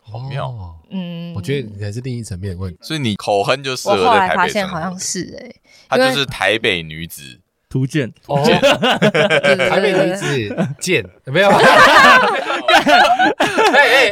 [0.00, 0.78] 好妙。
[0.90, 2.78] 嗯，我觉得你还是另一层面问题。
[2.82, 4.06] 所以你口哼就适合在台北。
[4.06, 5.52] 我后来发现好像是哎，
[5.88, 11.50] 她就是台北女子图鉴，图鉴，台北女子见 没有？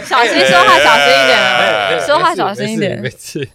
[0.05, 3.49] 小心说话，小心一点，说话小心一点，没事。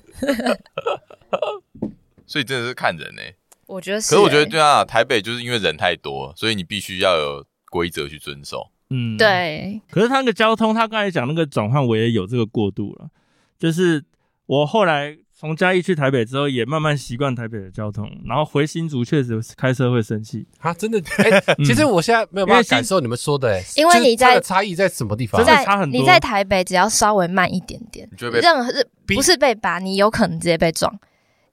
[2.26, 3.22] 所以真的是看人呢，
[3.68, 4.10] 我觉得是。
[4.12, 8.72] 可是我觉得对啊，台北就是因为人太多，所以你必须要有规则去遵守。
[8.90, 9.82] 嗯，对。
[9.90, 13.10] 可是他那个交通，他刚才讲那个转换，我也有这个过渡了，
[13.58, 14.04] 就是
[14.46, 15.18] 我后来。
[15.38, 20.74] 从嘉义去台北之后，也慢慢习惯台北的交通，然后回新竹确实开车会生气啊！
[20.74, 25.44] 真的， 哎、欸，其实我现在没有办法感受你们说的、欸，因为你在差异在什么地方？
[25.44, 28.72] 在你在台北，只要稍微慢一点点，任何
[29.06, 30.98] 不是被拔，你有可能直接被撞，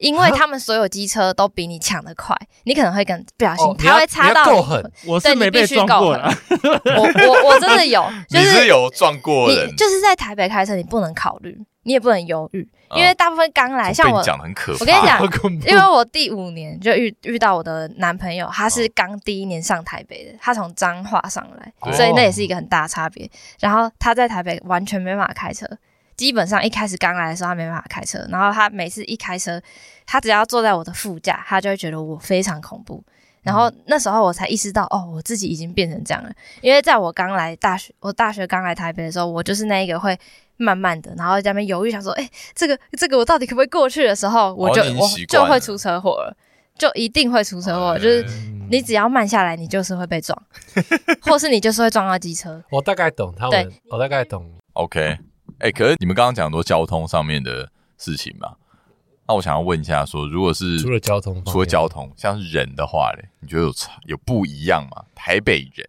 [0.02, 4.44] 因为他们所有机车都比你抢得快，你可能会跟不小心，他会擦到。
[4.44, 6.28] 够狠，我是没被撞过了。
[6.50, 12.68] 我我我真的有， 就是你是有撞过人，就是在台北开车，你不能考虑，你也不能犹豫。
[12.94, 15.22] 因为大部分刚来，像我，我跟你讲，
[15.66, 23.26] 因为我第五年就遇遇到我的男朋友，他是刚第一年上台北的，他从彰化上来，所以那也是一个很大差别。
[23.60, 25.66] 然后他在台北完全没办法开车，
[26.22, 29.61] 基本上一开始刚来的时候他没办法开车，然后他每次一开车，
[30.06, 33.02] 他只要坐在我的副驾，他就会觉得我非常恐怖。
[33.42, 36.30] 然后那时候我才意识到，哦，我自己已经变成这样了。
[36.61, 40.16] 因为在我刚来大学，我大学刚来台北的时候，我就是那一个会。
[40.58, 46.37] 慢慢的，然后在那边犹豫，想说，哎，这个这个我到底可不可以过去的时候，我就我就会出车祸了，
[46.78, 47.98] 就一定会出车祸。
[47.98, 48.24] 就是
[48.70, 50.40] 你只要慢下来，你就是会被撞，
[51.22, 52.62] 或是你就是会撞到机车。
[52.70, 54.48] 我大概懂他们，我大概懂。
[54.74, 55.18] OK，
[55.62, 58.55] 哎，可是你们刚刚讲很多交通上面的事情嘛，
[59.29, 65.05] 那我想要问一下，说如果是除了交通，除了交通，像是人的话嘞，你觉得有差有不一样吗？
[65.14, 65.87] 台北人，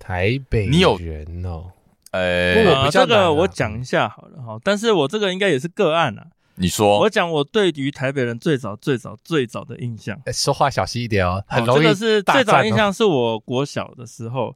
[0.00, 1.70] 台北你有人哦。
[2.12, 6.24] 呃、啊，这个我讲一下好了哈，但是我这个应该也是个案啊。
[6.54, 10.16] 你说，我讲我对于台北人最早最早最早的印象。
[10.24, 11.82] 欸、说话小心一点哦，很容易、哦。
[11.82, 14.54] 这个是最早印象是我国小的时候，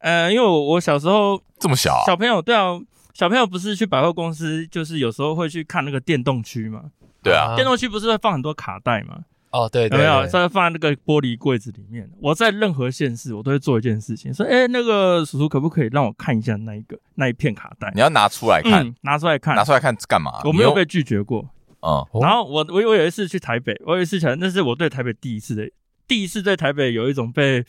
[0.00, 2.76] 呃，因为我我小时候这么小、啊，小朋友对啊，
[3.18, 6.84] 小朋友不是去百货公司，就是有时候会去看那个电动区嘛。
[7.20, 9.18] 对啊，电动区不是会放很多卡带吗？
[9.50, 12.08] 哦，对，对，有没有在放在那个玻璃柜子里面？
[12.20, 17.90] 我在任何县市，我都会做一件事情，说，哎，那个叔叔可不可以让我看一下那一个那一片卡带？
[17.92, 20.40] 你要拿出来看，拿出来看，拿出来看干嘛？
[20.44, 21.44] 我没有被拒绝过。
[21.80, 25.68] 嗯，然后我我我有一次去台北，我有一次想，那是我对台北第一次的，
[26.06, 27.64] 第一次在台北有一种被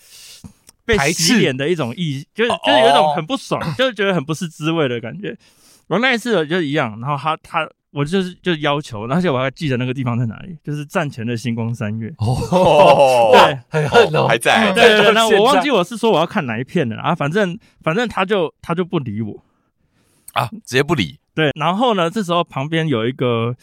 [0.97, 5.37] 被洗脸的一种意，就是就是有一种很不爽，就是觉得很不是滋味的感觉。
[5.87, 7.69] 我那一次就一样，然后他他。
[7.91, 12.13] 我就是就要求，而且我还记得那个地方在哪里，就是站前的星光三月。
[12.19, 14.71] 哦， 对，很恨哦，还在。
[14.73, 19.43] 对对对，那我忘记我是说我要看哪一片了啊，反正反正他就他就不理我
[20.33, 21.17] 啊，直接不理。
[21.33, 23.55] 对，然后呢，这时候旁边有一个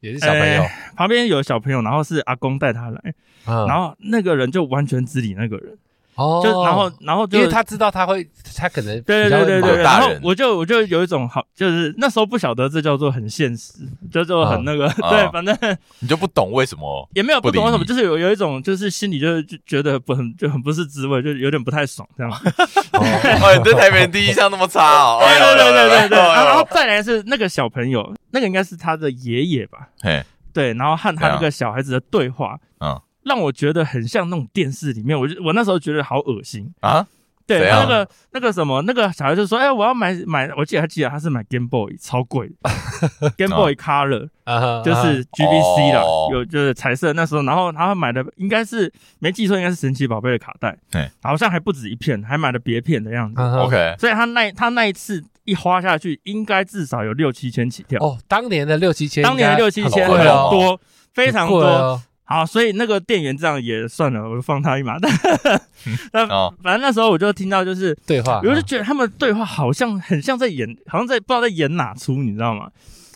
[0.00, 0.62] 也是小朋友，
[0.94, 3.14] 旁边有小朋友，然后是阿公带他来，
[3.46, 5.78] 然后那个人就完全只理那个人。
[6.16, 8.26] 哦，就然后然后就因为他知道他会，
[8.56, 13.74] 他可能对对对对对，然后我就我就有一种好，就是那时候不晓得这叫做很现实，
[14.10, 15.56] 叫做很那个， 对，反正
[16.00, 22.32] 你就不懂为什么，也没有不懂为什么，就是有有一种就是心里就是就觉得不很就很不是滋味，就有点不太爽这样。
[22.92, 25.20] 哦，你对台北人第一印象那么差哦？
[25.24, 29.88] 对对对对对对，然后再来是那个小朋友，那个应该是他的爷爷吧？
[30.00, 30.24] 嘿，
[30.54, 32.98] 对，然后和他那个小孩子的对话，嗯。
[33.26, 37.06] 让我觉得很像那种电视里面，我就我那时候觉得好恶心啊！
[37.46, 42.50] 对，样那个那个什么，那个小孩就说：“哎、欸，我要买买，我记得还记得他是买 Game Boy，超贵，
[43.38, 46.32] Game Boy Color，、uh huh, 就是 GBC 啦，uh huh.
[46.32, 53.40] 有就是彩色那时候，然后他买的应该是没记错，应该是神奇宝贝的卡带，对.好像还不止一片，还买了别片的样子。
[53.40, 53.58] Uh huh.
[53.66, 58.00] OK，所以他那他那一次一花下去，应该至少有六七千起跳。
[58.02, 60.18] 哦，当年的六七千，当年的六七千很
[60.50, 60.80] 多，
[61.14, 62.02] 非常多。
[62.28, 64.98] 好，所以那个店员这样也算了，我就放他一马。
[64.98, 65.10] 但
[66.12, 66.26] 那
[66.62, 72.68] 反正那时候我就听到就是对话，我就觉得他们对话好像很像在演，好像在不知道在演哪出，你知道吗？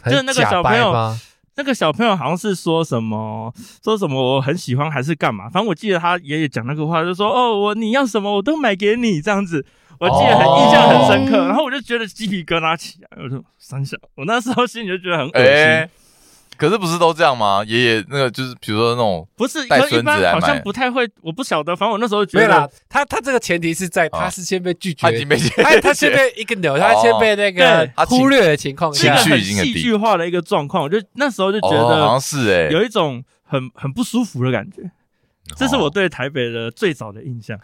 [0.07, 0.95] 就是那个小朋友，
[1.57, 5.51] 那个小朋友好像是说什么说什么我很喜欢还是干嘛？
[5.51, 9.67] 反正我记得他爷爷讲那个话，就说哦，我你要什么我都买给你这样子，
[9.99, 11.49] 我记得很印象很深刻。
[11.49, 15.91] 然后我就觉得鸡皮疙瘩起来，我就三小，我那时候心里就觉得很恶心。
[16.61, 17.65] 可是不是都这样吗？
[17.67, 21.75] 爷爷那个就是，比如说那种不是带孙子来，好像不太会，我不晓得。
[21.75, 30.85] 反正我那时候觉得，没啦，他他这个前提是在他是先被拒绝， 他已经被他他先被一个扭，他先被那个忽略的情况下，情绪已经戏剧化的一个状况。
[30.85, 34.83] 我就那时候就觉得好像是哎，有一种很很不舒服的感觉。
[35.57, 37.59] 这是我对台北的最早的印象。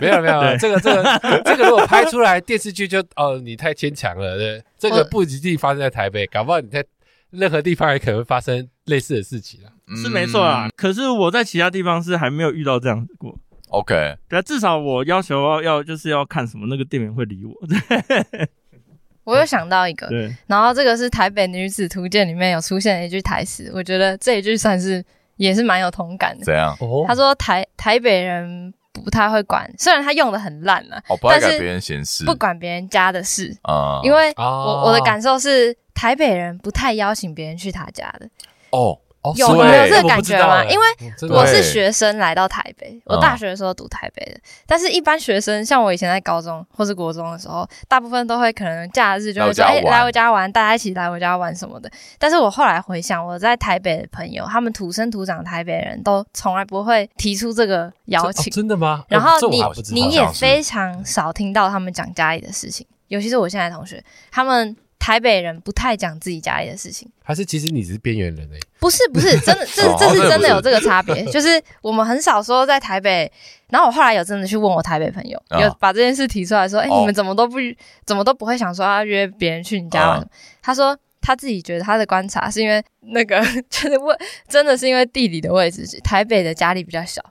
[0.00, 4.38] 没 有没有，这个这个这个如果拍出来电视剧就哦，你太牵强了。
[4.38, 6.82] 对，这个不一定发生在台北，搞不好你在。
[7.30, 9.68] 任何地方也可能会发生类似的事情啊，
[10.02, 10.68] 是没错啊。
[10.76, 13.38] 可是我在其他地方是还没有遇到这样子过。
[13.68, 17.52] OK，对啊，至少我要求要要就是要看什么，那个店员会理我。
[19.24, 25.04] 我又想到一个，对，然后这个是《台北女子图鉴》里面有出现的一句台词，我觉得这一句算是
[25.36, 26.46] 也是蛮有同感的。
[26.46, 26.74] 怎样？
[27.06, 38.28] 他说台台北人不太会管，虽然他用的很烂了，哦，不爱管别人闲事，不管别人家的事啊，因为我我的感受是台北人不太邀请别人去他家的
[38.70, 39.00] 哦。
[39.36, 40.64] 有没有这个感觉吗？
[40.64, 40.84] 因为
[41.28, 44.40] 我是学生来到台北，我大学的时候读台北的。
[44.64, 58.50] 但是，一般学生像我以前在高中或是国中的时候，大部分都会可能假日就会说：“哎，来我家玩，大家一起来我家玩什么的。”但是我后来回想，我在台北的朋友，他们土生土长台北人都从来不会提出这个邀请。
[58.52, 59.04] 真的吗？
[59.08, 64.74] 然后你你也非常少听到他们讲家里的事情，尤其是我现在同学，他们。
[65.08, 68.60] 台北人不太讲自己家里的事情，还是其实你是边缘人欸？
[68.78, 71.48] 不是不是， 真的这这是真的有这个差别， 就是
[71.80, 73.32] 我们很少说在台北。
[73.70, 77.56] 然后我后来有真的去问我台北朋友，有把这件事提出来说：“哎，你们怎么都不
[78.04, 80.28] 怎么都不会想说要约别人去你家玩？”
[80.60, 83.40] 他说他自己觉得他的观察是因为那个
[83.70, 84.14] 就是问，
[84.46, 87.22] 真的是因为地理的位置，台北的家里比较小。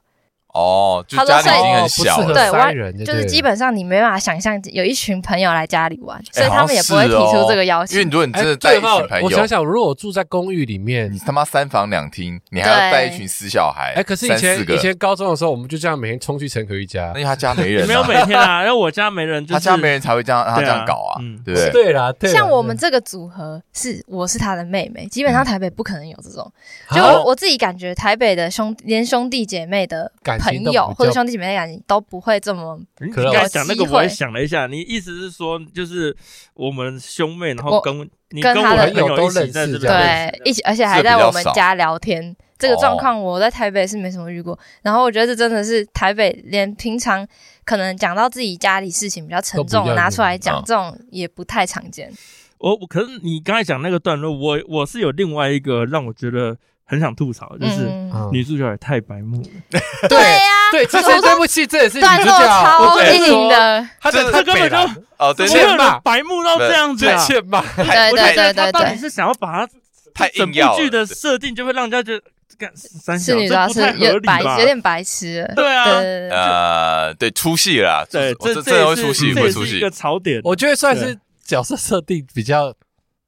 [0.58, 7.93] 哦，就家里已经很小了，对，我就是基本上你没办法想象有一群朋友来家里玩，所以他们也不会提出这个要求。
[7.93, 21.72] 因为如果你真的带一群朋友，我想想，如果我住在公寓里面，你他妈三房两厅，你还要带一群死小孩，哎，可是以前以前高中的时候，我们就这样每天冲去陈可玉家，因为他家没人，没有每天啊，因为我家没人，他家没人才会这样让他这样搞啊，对不对？
[21.72, 26.52] 对啦，像我们这个组合是我是他的妹妹，基本上台北不可能有这种，
[26.89, 30.12] 就我我自己感觉台北的兄连兄弟姐妹的
[30.50, 31.38] 朋友或者兄弟。
[31.38, 32.80] 姐妹感情都不会这么。
[33.00, 36.16] 你刚才讲那个，我也想了一下，你意思是说，就是
[36.56, 42.36] 我们兄妹，然后跟你跟我朋友都认识，对，一起，而且还在我们家聊天。
[42.58, 44.58] 这个状况我在台北是没什么遇过。
[44.82, 47.28] 然后我觉得这真的是台北，连平常
[47.64, 52.12] 可能讲到自己家里事情比较沉重拿出来讲，这种也不太常见。
[52.58, 56.58] 我我可是你刚才讲那个段落，我我是有另外一个让我觉得。
[56.89, 57.91] 很想吐槽，就是
[58.32, 59.80] 女主角也太白目了。
[60.08, 63.89] 对呀，对，其实对不起，这也是女主角超硬的。
[64.00, 64.78] 他这根本就
[65.17, 67.62] 哦，对，欠骂，白目到这样子啊，欠骂。
[67.76, 69.73] 对对对对对，到底是想要把他
[70.13, 72.23] 太整部剧的设定就会让人家觉得
[72.58, 74.58] 干三小，这不太合理吧？
[74.58, 75.52] 有点白痴。
[75.58, 75.84] 对啊，
[76.32, 78.08] 呃，对，出戏了。
[78.10, 79.76] 对，这这会出戏，会出戏。
[79.76, 82.73] 一个槽点，我觉得算是角色设定比较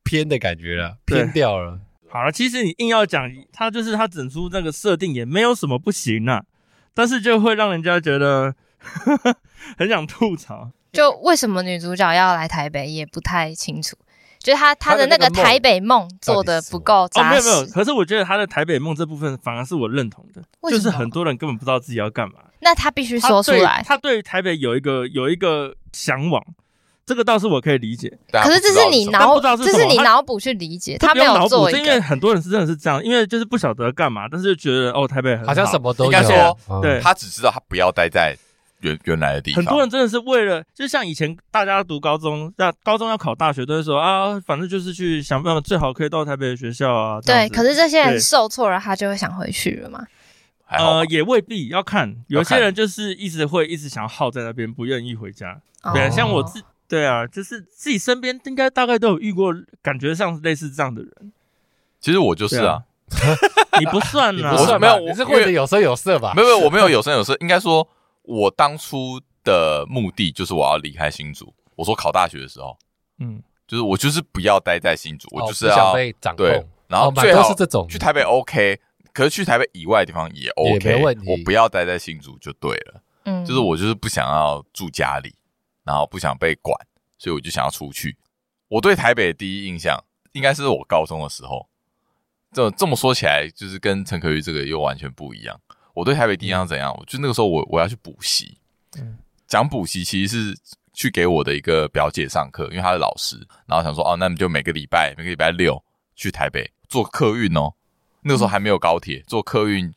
[0.06, 1.78] 偏的感觉了，偏掉了。
[2.10, 6.44] 好了，其实你硬要讲，他就是他整出那个设定也没有什么不行啊，
[6.94, 9.36] 但是就会让人家觉得呵呵
[9.78, 10.72] 很想吐槽。
[10.92, 13.96] 就为什么女主角要来台北也不太清楚，
[14.40, 17.28] 就是他他的那个台北梦做的不够扎实。
[17.28, 20.42] 哦，没有没有，可是我觉得她的台北梦这部分反而是我认同的，
[20.72, 22.40] 就是很多人根本不知道自己要干嘛。
[22.62, 26.44] 那她必须说出来，他对台北有一个有一个向往。
[27.10, 36.12] 这个倒是我可以理解，可是这是你脑，这是你脑补去理解，他没有脑补，因为很多人是真的是这样，因为就是不晓得干嘛，但是就觉得哦，台北好像什么都有。
[36.12, 38.38] 应该说，对，他只知道他不要待在
[38.82, 39.64] 原原来的地方。
[39.64, 47.20] 很多人真的是为了，就像以前大家读高中，那高中要考大学，都会说啊，反正就是去想办法，最好可以到台北的学校啊。
[47.22, 50.06] 对，可是这些人受挫了，他就会想回去了嘛？
[50.70, 55.60] 呃，也未必要看，有些人就是一直会一直想要耗在那边，不愿意回家。
[55.96, 56.62] 对，像我自。
[56.90, 61.32] 对啊，就是自己身边应该大概都有遇过，感觉像类似这样的人。
[62.02, 62.84] 其实我就是啊，
[63.80, 66.34] 你不算啊，我没有，我是混得有声有色吧？
[66.36, 67.38] 没有没有，我没有有声有色。
[67.42, 67.88] 应该说，
[68.24, 71.54] 我当初的目的就是我要离开新竹。
[71.76, 72.76] 我说考大学的时候，
[73.20, 76.46] 嗯，就是我就是不要待在新竹，我就是要被掌控。
[76.46, 78.80] 对，然后最好是这种去台北 OK，
[79.14, 81.30] 可是去台北以外的地方也 OK，没问题。
[81.30, 83.02] 我不要待在新竹就对了。
[83.26, 85.36] 嗯，就是我就是不想要住家里。
[85.90, 86.80] 然后不想被管，
[87.18, 88.16] 所以我就想要出去。
[88.68, 90.00] 我对台北的第一印象，
[90.34, 91.68] 应该是我高中的时候。
[92.54, 95.60] 这这么说起来，就是跟陈可玉这个又完全不一样。
[95.96, 96.96] 我对台北第一印象怎样？
[97.00, 98.60] 嗯、就那个时候我，我我要去补习。
[99.00, 99.18] 嗯，
[99.48, 100.60] 讲补习其实是
[100.94, 103.36] 去给我的一个表姐上课，因为她是老师。
[103.66, 105.84] 然后想说，哦，那你就每个礼拜每个礼拜六
[106.16, 107.74] 去台北坐客运哦。
[108.22, 109.92] 那个时候还没有高铁，坐客运，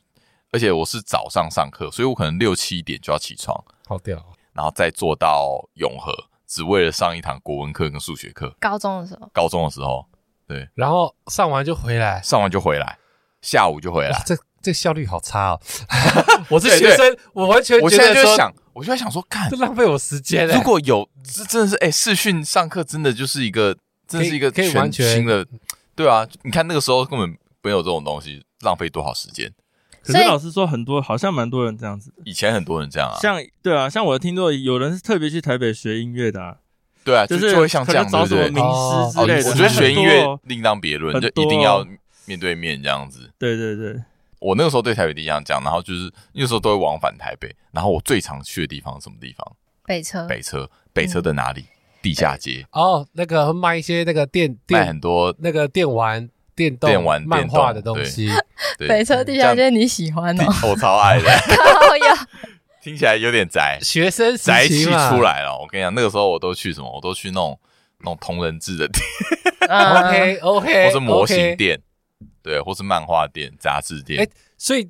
[0.49, 3.63] 而且我是早上上课，所以我可能六七点就要起床。
[3.85, 4.32] 好屌。
[4.53, 6.13] 然后再做到永和，
[6.47, 8.55] 只为了上一堂国文课跟数学课。
[8.59, 10.05] 高中的时候，高中的时候，
[10.47, 12.97] 对，然后上完就回来，上完就回来，
[13.41, 14.23] 下午就回来。
[14.25, 15.59] 这这效率好差哦！
[16.49, 20.47] 我是学生，我完全，我现在就想，我就在想说，干，这浪费我时间。
[20.47, 23.75] 如果有，这真的是，哎，视讯上课真的就是一个，
[24.07, 25.45] 真的是一个全新的
[25.95, 29.53] 对啊，你看那个时候根本没有这种东西，浪费多少时间。
[30.03, 32.13] 可是老师说，很多好像蛮多人这样子。
[32.25, 36.57] 以前很多人这样啊，像对啊，像我听说有人是特别去台北学音乐的啊。
[37.05, 39.49] 对啊，就是就会像这样，找什么名师之类的。
[39.49, 41.85] 我觉得学音乐另当别论，就一定要
[42.25, 43.29] 面对面这样子。
[43.37, 44.01] 对对对，
[44.39, 49.55] 我那个时候对台北第一样讲，然后就是那个时候都会往返台北，然后我最常去的地方是什么地方？
[49.85, 50.25] 北车。
[50.27, 51.65] 北车，北车的哪里？
[52.01, 52.65] 地下街。
[52.71, 58.29] 哦，那个卖一些那个电卖很多那个电玩、电动、电玩、漫画的东西。
[58.79, 60.45] 北车地下街你喜欢哦？
[60.63, 61.29] 我超爱的。
[62.81, 65.57] 听起来有点宅，学生宅气出来了。
[65.57, 66.91] 我跟你讲，那个时候我都去什么？
[66.93, 67.57] 我都去那种
[67.99, 69.01] 那种同人志的店
[69.69, 71.79] ，OK OK，或是模型店，
[72.41, 74.21] 对，或是漫画店、杂志店。
[74.21, 74.27] 哎，
[74.57, 74.89] 所以，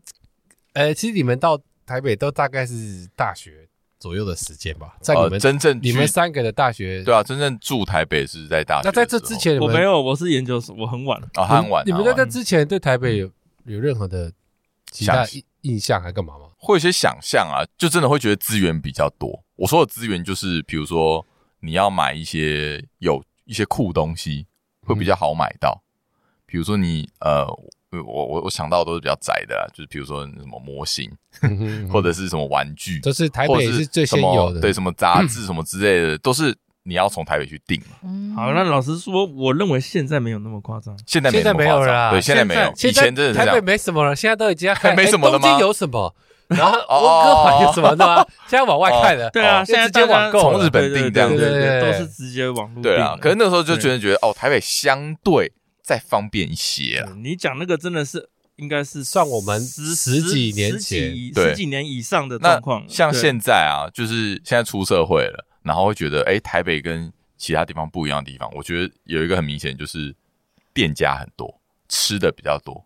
[0.74, 3.62] 呃，其实你们到台北都大概是大学
[4.04, 4.97] 左右的时间吧？
[4.99, 8.89] 在你们真正你们三个的大学，对啊，真正住台北是在大学。
[8.89, 11.82] 那在这之前，我没有，我是研究所，我很晚啊，很晚。
[11.86, 13.32] 你们在这之前对台北有
[13.64, 14.30] 有任何的
[14.91, 16.47] 其他印印象还干嘛吗？
[16.58, 19.41] 会有些想象啊，就真的会觉得资源比较多。
[19.56, 21.26] 我说的资源就是，比如说
[21.62, 24.45] 你要买一些有一些酷东西，
[24.86, 25.82] 会比较好买到。
[26.45, 27.47] 比如说你呃，
[28.02, 31.12] 我我我想到的都是比较窄的啦，就是比如说什么模型，
[31.91, 34.60] 或者是什么玩具，都是台北是最先有的。
[34.60, 37.82] 对，什么杂志什么之类的，都是你要从台北去订。
[38.36, 40.98] 好，那老实说，我认为现在没有那么夸张。
[41.06, 42.72] 现在现在没有了，对，现在没有。
[42.72, 45.48] 以前真的是台北没什么了，现在都已经还 没什么了吗？
[45.48, 46.16] 东京有什么？
[46.50, 46.88] 然后温
[47.26, 48.24] 哥华有什么的吗？
[48.48, 52.84] 现在往外看了，对啊，现在直接网购，从日本订这样子，都是直接网络。
[52.84, 55.52] 对啊，可是那时候就觉得觉得哦，台北相对
[55.84, 57.14] 再方便一些啊。
[57.22, 62.88] 你讲那个真的是应该是算我们十十几年前，十几年以上的状况。
[62.88, 70.16] 像现在啊，就是现在出社会了，然后会觉得哎，台北跟其他地方不一样的地方，我觉得有一个很明显就是
[70.74, 71.60] 店家很多，
[71.90, 72.86] 吃的比较多。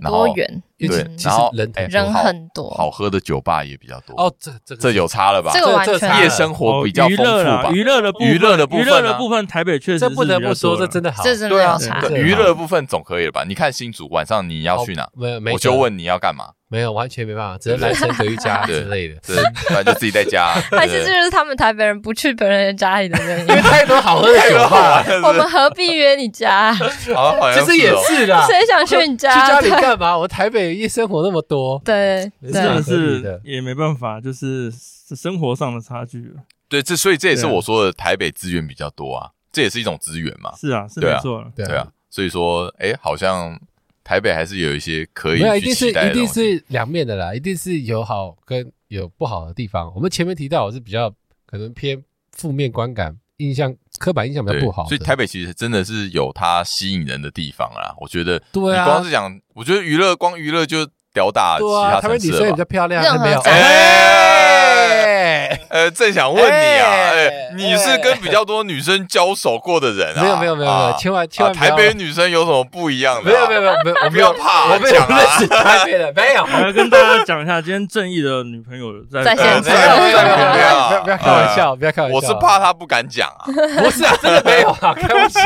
[0.00, 4.14] 多元，对，然后人人很多，好喝的酒吧也比较多。
[4.16, 5.52] 哦，这这这有差了吧？
[5.54, 7.70] 这个完全夜生活比较丰富吧？
[7.70, 12.02] 娱乐的娱乐的部分，娱乐的部分，台北确实这不得不说，这真的好，这真的有差。
[12.10, 13.44] 娱乐部分总可以了吧？
[13.46, 15.08] 你看新竹晚上你要去哪？
[15.14, 16.50] 没，没有，我就问你要干嘛？
[16.74, 19.36] 没有，完全没办法，只能男生回家之类的，对，
[19.68, 20.54] 不然就自己在家。
[20.76, 23.48] 还是这就是他们台北人不去别人家里的原 因？
[23.48, 26.74] 因为太多好喝的酒吧，我们何必约你家？
[26.74, 29.32] 其实也是的，谁想去你家？
[29.32, 30.18] 去家里干嘛？
[30.18, 34.72] 我台北夜生活那么多，对，真的是也没办法，就是
[35.14, 36.42] 生活上的差距了。
[36.68, 40.52] 对，这所以这也是我说的台北资源比较多啊，这也是一种资源嘛。
[40.60, 43.56] 是啊，是没错，对啊，所以说，哎，好像。
[44.04, 49.90] 台北还是有一些可以没有，一定是一定是两面的啦，一定是有好跟有不好的地方。
[49.94, 51.10] 我们前面提到我是比较
[51.46, 52.00] 可能偏
[52.32, 57.94] 负面观感、印象刻板印象比较不好，所以台北其实真的是有它吸引人的地方啦。
[57.98, 62.02] 我觉得，对啊，光是讲，我觉得娱乐光娱乐就吊打其他城市了。
[62.02, 63.32] 台北女生也比较漂亮，没
[65.50, 65.56] 有。
[65.68, 70.22] 呃，正想问你啊，哎，你是跟比较多女生交手过的人啊？
[70.22, 73.30] 没有没有没有没有，千万千万台北女生有什么不一样的？
[73.30, 76.42] 没有没有没有没有，我不要怕，我没有认识台北的，没有。
[76.44, 83.44] 我要跟大家讲一下，今天正义的女朋友在在现场，不要不要不要开玩笑，不要开玩笑，我是怕她不敢讲啊，
[83.82, 85.40] 不是啊，真的没有啊，开玩笑。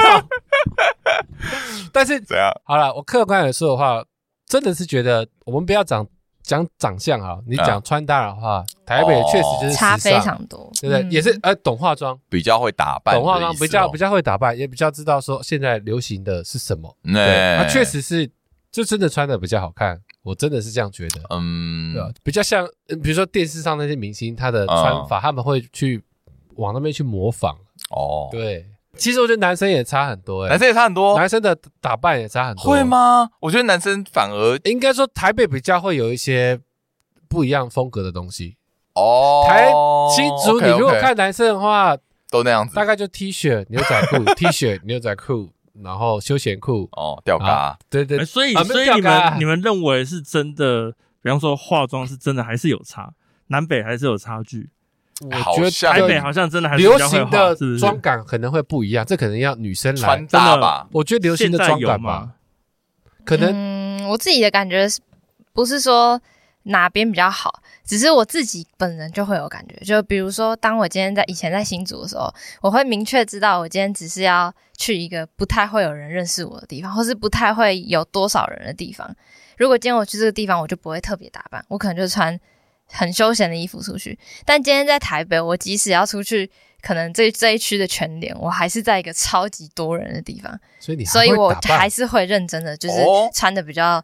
[1.92, 2.53] 但是怎样？
[2.64, 4.03] 好了，我客观来说的话，
[4.46, 6.07] 真的是觉得我们不要长。
[6.49, 11.07] 讲长相啊，你讲穿搭的话，台北确实就是差非常多，对不对？
[11.11, 16.96] 也是呃，懂化妆，比较会打扮，懂化妆比较比较会打扮，也比较知道说现在流行的是什么。
[17.05, 18.26] 对，他确实是
[18.72, 21.20] 就真的穿的比较好看，我真的是这样觉得。
[21.28, 22.03] 嗯，对？
[22.24, 22.66] 比较像
[23.03, 26.03] 比如说电视上那些明星，他的穿法他们会去
[26.57, 27.55] 往那边去模仿。
[27.90, 28.66] 哦，对。
[28.99, 33.30] 其实我觉得男生也差很多，哎，男生也差很多，男生的打扮也差很多，会吗？
[33.40, 36.61] 我觉得男生反而应该说台北比较会有一些
[37.28, 38.57] 不一样风格的东西
[38.94, 39.46] 哦。
[39.49, 39.70] 台
[40.14, 41.96] 新竹，你如果看男生的话，
[42.30, 45.51] 都那样子，大概就 T 恤、牛仔裤、 T 恤、牛仔裤，
[45.82, 48.24] 然后休闲裤哦，吊嘎，对对。
[48.24, 50.92] 所以所以你们你们认为是真的？
[51.20, 53.12] 比方说化妆是真的还是有差？
[53.49, 54.70] 南北还是有差距？
[55.21, 60.87] 我觉得台北好像真的还流行的妆感可能会不一样，这可能要女生来穿搭吧。
[60.93, 62.31] 我觉得流行的妆感吧，
[63.25, 65.01] 可能嗯，我自己的感觉是
[65.53, 66.21] 不是说
[66.62, 69.75] 哪边比较好，只是我自己本人就会有感觉。
[69.85, 79.12] 就比如说，当我今天在以前在新竹的时候，我会明确知道我今天只是要去一个不太会有人认识我的地方，或是不太会有多少人的地方。
[79.57, 82.39] 如果今天我去这个地方，我就不会特别打扮，我可能就穿。
[82.91, 92.97] 很休闲的衣服出去，但今天在台北，我即使要出去，可能这这一区的全脸，我还是在一个超级多人的地方，所以你所以我还是会认真的，就是
[93.34, 94.03] 穿的比较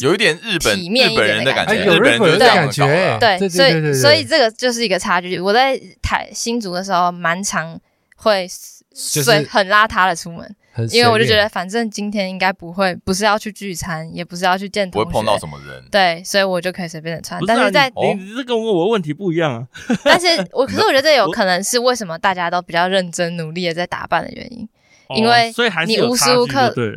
[0.00, 5.40] 有一点日本体面一点的感觉，有日本人的感觉，对，所以所以这个就是一个差距。
[5.40, 7.80] 我在台新竹的时候，蛮常
[8.16, 8.46] 会
[8.94, 10.54] 所以很邋遢的出门。
[10.90, 17.38] 因为我就觉得，反正今天应该不会，不是要去聚餐，也不是要去见同学，不会碰到什么人，对，所以我就可以随便的穿。
[17.38, 19.66] 是啊、但是在你，你这跟我的问题不一样啊。
[20.04, 24.66] 但是我可是我觉得这有 可能是为什么大家都比较认真努力的在打扮的原因，
[25.08, 26.90] 哦、因为所以还是你无时无刻对，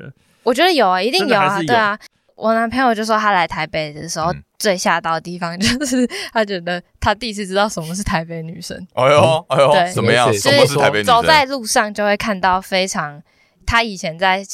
[0.44, 2.00] 我觉得有啊，一定有啊，有对啊。
[2.36, 8.78] 我男朋友就说他来台北的时候、嗯、最吓到的地方就是他觉得他第一次知道什么是台北女生。
[8.94, 10.34] 哎呦哎呦，对，怎么样？
[10.34, 11.16] 什么是台北女生？
[11.16, 13.22] 走在路上就会看到非常。
[13.66, 14.46] 他以前在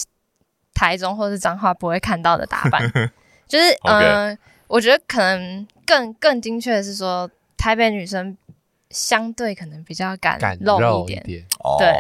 [0.73, 2.81] 台中或是彰化不会看到的打扮，
[3.47, 4.37] 就是嗯，
[4.67, 8.35] 我觉得可能更更精确的是说，台北女生
[8.89, 11.45] 相对可能比较敢露一点。
[11.77, 11.93] 对，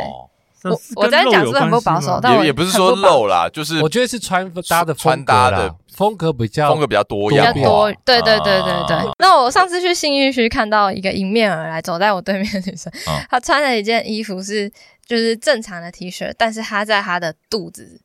[0.63, 7.91] 我我在讲是很不保守，但也也不是说露啦，就是我觉得是穿搭的穿搭的风格比较风格比较多样，比较多。
[8.05, 9.11] 对对对对对。
[9.19, 12.91] 那我上次去信义区看到一个迎面而来走在我对面的女生，
[13.29, 14.71] 她穿了一件衣服是。
[15.11, 17.99] 就是正常的 T 恤，但是他在他的肚子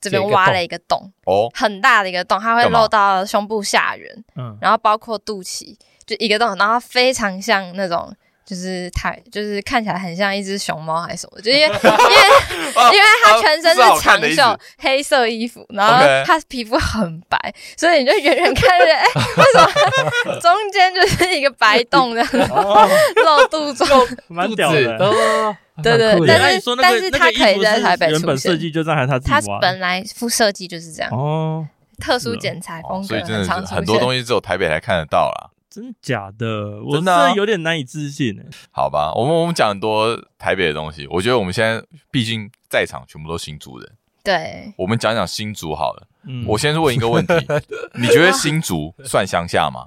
[0.00, 5.76] 这边挖了一个洞，哦，很大的一个洞，他会露到胸部下缘，嗯，然后包括肚脐，
[6.06, 8.10] 就一个洞，然后非常像那种。
[8.42, 11.40] 就是太，就是看起来很像一只熊猫还是什么？
[11.40, 11.70] 就因为 因为
[12.90, 17.38] 因为他全身是长袖黑色衣服，然后他皮肤很白，
[17.76, 19.04] 所以你就远远看着，哎，
[19.36, 19.70] 为什么
[20.40, 22.28] 中间就是一个白洞这样
[23.16, 23.84] 露肚子，
[24.28, 25.56] 蛮屌的。
[25.82, 28.20] 对对，但是但是他可以在台北出现。
[28.20, 29.30] 原本设计就在他自己。
[29.30, 31.66] 他本来副设计就是这样哦，
[31.98, 35.50] 特殊剪裁风格，所以真的是很多东西只有台北才看得到啦。
[35.70, 38.44] 真假的，我真的有点难以置信诶。
[38.70, 43.88] 好吧，我们我们讲很多台北的东西，我觉得我们现在毕竟在场全部都新竹人，
[44.22, 46.06] 对，我们讲讲新竹好了。
[46.26, 47.34] 嗯，我先问一个问题，
[47.98, 49.86] 你觉得新竹算乡下吗？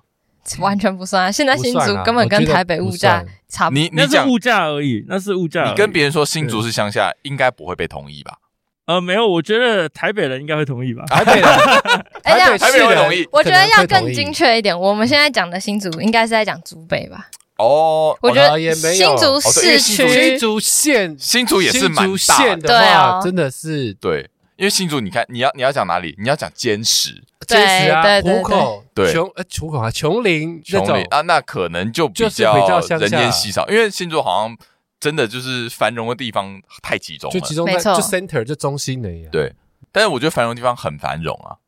[0.60, 3.80] 完全不算啊，现在新竹根本跟台北物价差不多。
[3.82, 5.70] 你你讲物价而已，那是物价。
[5.70, 8.40] 你跟别人说新竹是乡下，应该不会被同意吧？
[8.86, 11.06] 呃，没有，我觉得台北人应该会同意吧。
[11.06, 11.50] 台北人，
[12.24, 13.26] 哎，台北人会同意。
[13.32, 17.30] 我觉得要更精确一点，我们现在讲的新竹应该是在讲竹北吧？
[17.58, 24.30] 哦，我觉得新竹市区、新竹县、新竹也是蛮大的话，真的是对。
[24.56, 26.16] 因为新竹，你看，你要你要讲哪里？
[26.20, 34.58] 你要讲坚石、坚石啊，虎口、对，琼呃，虎口啊，琼林、琼林啊，那可能就比较人烟稀少，因为新竹好像。
[35.00, 39.30] 真的就是繁荣的地方太集中了，就集中在就 center 就中心的一样。
[39.34, 39.54] 对，
[39.92, 41.60] 但是我觉得繁荣地方很繁荣啊。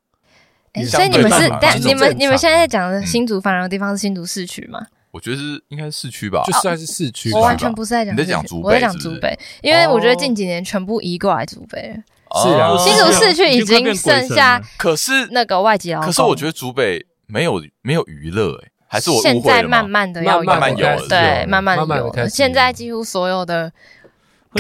[0.86, 4.88] 所以你们是，但你们你们现在在讲的新竹繁荣的地方是新竹市区吗？
[5.16, 7.32] 我觉得是应该是市区吧，就算是市区。
[7.32, 11.96] 我完全不是在讲，你在讲竹北，我在讲竹北，因为我觉得近几年全部移过来竹北了。
[12.44, 16.08] 是啊，新竹市区已经剩下，可是那个外籍劳工。
[16.08, 18.72] 可是我觉得竹北没有没有娱乐哎。
[18.88, 22.14] 还是我现在慢慢的要慢慢有，对，慢慢有。
[22.30, 23.70] 现在几乎所有的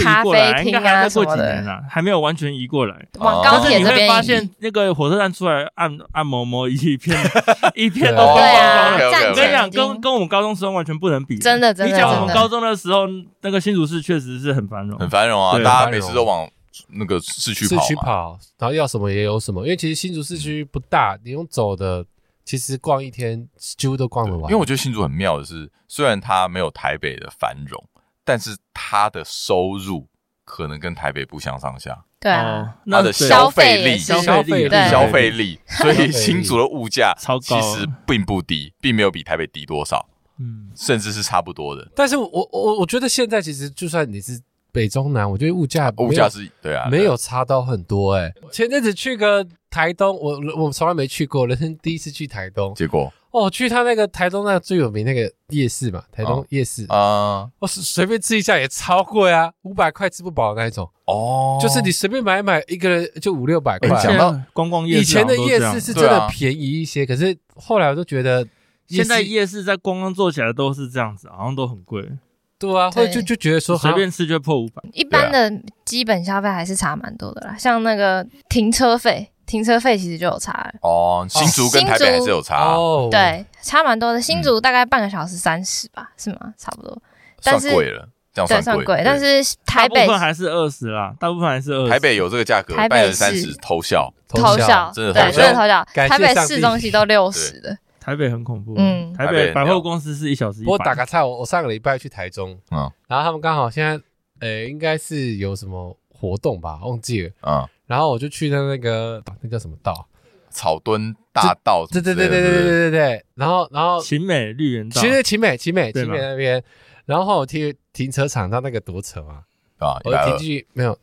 [0.03, 2.95] 咖啡厅啊什么的，还没有完全移过来。
[3.19, 7.17] 往高铁这边，发现那个火车站出来按按摩摩一片
[7.75, 11.37] 一片的对啊，我跟你讲，跟跟我们高中时候完全不能比。
[11.37, 13.05] 真的真的，你讲我们高中的时候，
[13.41, 15.57] 那个新竹市确实是很繁荣，很繁荣啊！
[15.59, 16.49] 大家每次都往
[16.89, 19.63] 那个市区跑市区跑，然后要什么也有什么。
[19.63, 22.05] 因为其实新竹市区不大，你用走的。
[22.47, 27.83] 其实逛一天几乎都逛得完，因为我觉得新竹很妙的是，虽然它没有台北的繁荣，
[28.25, 30.09] 但是它的收入
[30.43, 32.03] 可能跟台北不相上下。
[32.19, 40.09] 对啊，它的消费力、消费力、消费力，所以新竹的物价超高，其实并不低，并没有比台北低多少，
[40.39, 41.89] 嗯，甚至是差不多的。
[41.95, 44.41] 但是我我我觉得现在其实就算你是。
[44.75, 48.29] 北中南，我觉得物价物价是对啊，没有差到很多哎。
[48.51, 56.85] 前阵子去个台东，我我从来没去过，人生第一次去台东，结果哦，去他那个台东那个最有名那个夜市嘛，台东夜市。
[56.87, 60.89] 啊，我随便吃一下也超贵啊，五百块吃不饱的那一种。
[61.05, 63.89] 哦，就是你随便买一买一个人就五六百块。
[64.01, 68.47] 讲到观光夜市，以前的夜市是真的便宜一些，可是后来我都觉得
[68.87, 72.09] 现在夜市在观光做起来都是这样子，好像都很贵。
[72.57, 74.81] 对啊，或者就就觉得说随便吃就破五百。
[74.93, 75.51] 一般的
[75.83, 81.25] 基本消费还是差蛮多的啦，像那个停车费，停车费其实就有差哦。
[81.29, 84.21] 新竹跟台北还是有差哦，对，差蛮多的。
[84.21, 86.53] 新竹大概半个小时三十吧，是吗？
[86.57, 86.97] 差不多。
[87.43, 89.01] 但是贵了，这样算贵。
[89.05, 91.89] 但是台北还是二十啦，大部分还是二十。
[91.91, 95.85] 台北有这个价格，台北三十偷笑，偷笑，真的对，真的偷笑。
[95.93, 97.77] 台北市东西都六十的。
[97.99, 98.75] 台北很恐怖。
[98.77, 100.63] 嗯，台北百货公司是一小时。
[100.65, 103.99] 我打个岔，我我上个礼拜去台中，嗯，然后他们刚好现在，
[104.47, 110.07] 诶，应该是有什么活动吧，忘记了，嗯，然后我就去的那个那叫什么道？
[110.49, 111.85] 草墩大道。
[111.91, 113.25] 对对对对对对对对。
[113.35, 116.63] 然后然后勤美绿园道，其实勤美勤美勤美那边，
[117.05, 119.43] 然后我停停车场到那个多扯嘛，
[119.79, 120.97] 啊，我停进去没有。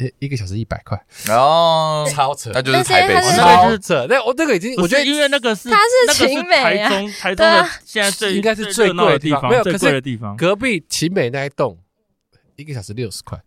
[0.00, 0.96] 一一个小时一百块，
[1.28, 4.06] 哦，超扯，那就是台北那就是扯。
[4.08, 10.36] 那我那个已经，我觉得因为那个是它是勤美台中，台中的现在最应该是最贵的地方，没有最贵的地方。
[10.36, 11.76] 隔壁勤美那一栋，
[12.54, 13.42] 一个小时六十块，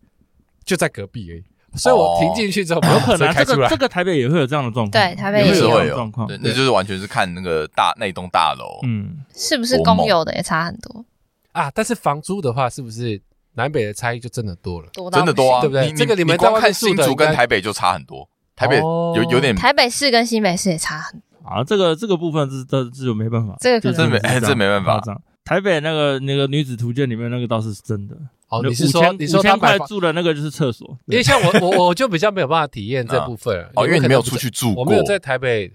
[0.71, 1.43] 就在隔壁而已。
[1.77, 6.25] 所以我停进去之后，有可能这个这个台北也会有这样的状况，对，台北也是会有状况。
[6.27, 11.03] 对，那就是完全是看那个大那栋大楼，嗯，是不是公有的也差很多
[11.51, 11.69] 啊？
[11.75, 13.21] 但是房租的话，是不是？
[13.53, 15.91] 南北的差异就真的多了，真的多啊，对不对？
[15.91, 21.61] 这个你们光看新竹跟台北就差很多，台北有有点，台北市跟新北市也差很多啊。
[21.61, 25.21] 这个这个部分是这这就没办法，这个这没这没办法。
[25.51, 28.15] 台北那个那个女子图鉴里面那个倒是真的。
[28.47, 30.97] 哦，你是说你说五千块住的那个就是厕所？
[31.07, 35.69] 因为像我我我就比较没有办法体验这部分哦，因为你没有出去住过，我没有在台北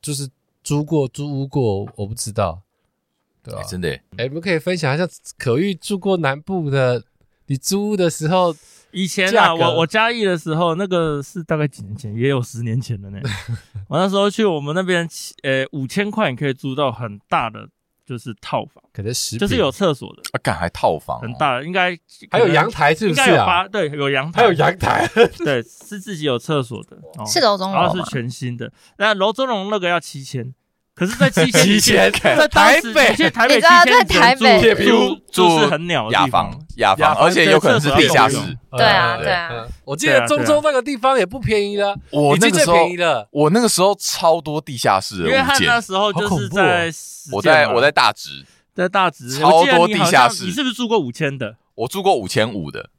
[0.00, 0.26] 就是
[0.64, 2.62] 租过租屋过，我不知道，
[3.44, 3.62] 对吧？
[3.64, 5.06] 真的，哎，我们可以分享一下
[5.36, 7.04] 可玉住过南部的。
[7.48, 8.56] 你租屋的时候，
[8.92, 13.20] 以前啊，我我嘉义的时候，那个是大概几年前，也有十年前的呢。
[13.88, 15.06] 我那时候去我们那边，
[15.42, 17.68] 呃，五千块你可以租到很大的，
[18.04, 20.22] 就是套房，可能十，就是有厕所的。
[20.32, 21.96] 啊，干还套房，很大，应该
[22.30, 23.66] 还有阳台，是不是啊？
[23.68, 26.96] 对，有阳台，还有阳台， 对，是自己有厕所的，
[27.26, 28.72] 是楼中楼，然后是全新的。
[28.98, 30.54] 那楼中楼那个要七千。
[30.94, 38.36] 可是， 在七七千，在台北，其实台北在台北住住是很鸟的雅房，雅房，而且有可能是地下室。
[38.72, 39.66] 对啊，对啊。
[39.84, 43.26] 我记得中州那个地方也不便宜了，我那个时候便宜了。
[43.32, 46.92] 我那个时候超多地下室，因为他那时候就是在，
[47.32, 50.44] 我在我在大直，在大直超多地下室。
[50.44, 51.56] 你是不是住过五千的？
[51.74, 52.90] 我住过五千五的，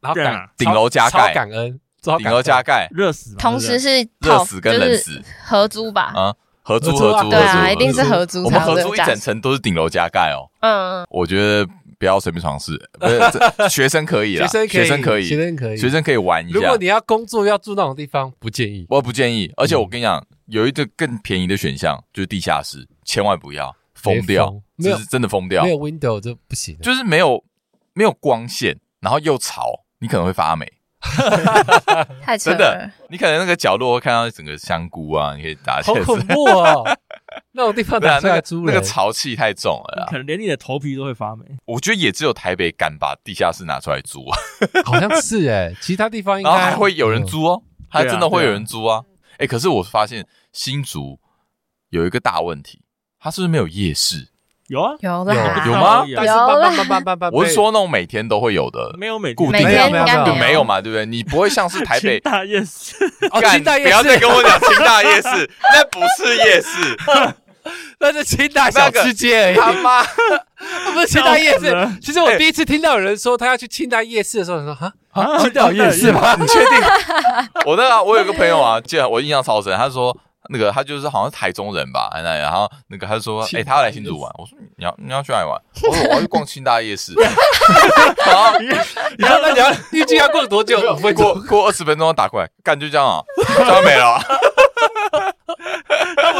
[0.00, 1.78] 然后顶楼加盖，感恩，
[2.18, 5.22] 顶楼加盖，热死，同时是热死跟冷死。
[5.44, 6.12] 合租吧？
[6.16, 6.34] 啊。
[6.62, 8.44] 合租合租，对啊，一定是合租。
[8.44, 10.48] 我们合租一整层都是顶楼加盖哦。
[10.60, 13.20] 嗯，我觉得不要随便尝试，不是
[13.68, 14.52] 学生可以啦，学
[14.84, 16.58] 生可以，学生可以，学生可以玩一下。
[16.58, 19.52] 如果你要工作要住那种地方，不建议，我不建议。
[19.56, 25.64] 而且我跟你讲，有一个更便宜的选项，就是地下室，千万不要疯掉，这是真的疯掉。
[25.64, 27.42] 没有 window 就不行，就是没有
[27.94, 29.64] 没有光线，然后又潮，
[29.98, 30.66] 你可能会发霉。
[32.22, 32.56] 太扯了！
[32.56, 36.00] 真的，你可能那个角落会看到整个香菇啊，你可以打起来。
[36.00, 36.98] 好恐怖哦！
[37.52, 41.44] 那种地方打出来猪，那个潮气太重了，可能连你的头皮都会发霉。
[41.66, 44.38] 我觉得也只有台北敢把地下室拿出来租啊，
[44.84, 49.02] 好像是哎，其他地方应该还会有人租哦，还真的会有人租啊。
[49.38, 51.18] 哎，可是我发现新竹
[51.90, 52.82] 有一个大问题，
[53.18, 54.28] 它是不是没有夜市？
[54.72, 55.34] 有啊，有的
[55.66, 56.02] 有吗？
[56.06, 57.30] 有啦。
[57.30, 59.68] 我是说那种每天都会有的，没有每固定的，
[60.38, 61.04] 没有嘛，对不对？
[61.04, 62.94] 你不会像是台北 大夜市，
[63.30, 66.98] 哦清大夜市，不要再跟我讲清大夜市， 那不是夜市，
[68.00, 69.56] 那是清大小吃街而已。
[69.56, 70.02] 他妈，
[70.94, 71.76] 不是清大夜市。
[72.00, 76.34] 其实我第一次听到有人说他要去清大夜市的时候，我说哈啊，清大夜市吗？
[76.40, 76.70] 你确定？
[77.66, 80.16] 我那个我有个朋友啊，记得我印象超深，他说。
[80.52, 84.30] 那个他就是好像是台中人吧，那然后那个他就说，哎，他要来新竹玩。
[84.38, 85.58] 我说你要你要去哪里玩？
[85.90, 87.12] 我说我要去逛清大夜市。
[88.24, 88.68] 好， 你
[89.24, 90.78] 说 那你要预计要过多久？
[91.14, 93.22] 过过二十分钟打过来，感觉这样啊，
[93.58, 94.20] 就没了。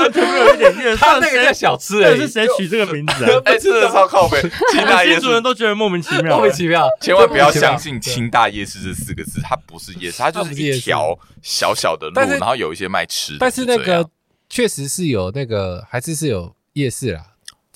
[0.02, 3.40] 他完全没有一点印象，他那个叫小吃，哎，是谁取这个名字啊？
[3.44, 4.40] 哎，真的超靠北。
[4.72, 6.88] 清大夜市，人都觉得莫名其妙，莫名其妙。
[7.00, 13.38] 千万不要相信“清大夜市”这四个字，它不是夜市，它就是一条小小的路，然后有一些卖吃的。
[13.40, 14.08] 但是那个
[14.48, 17.26] 确实是有那个，还是是有夜市啦。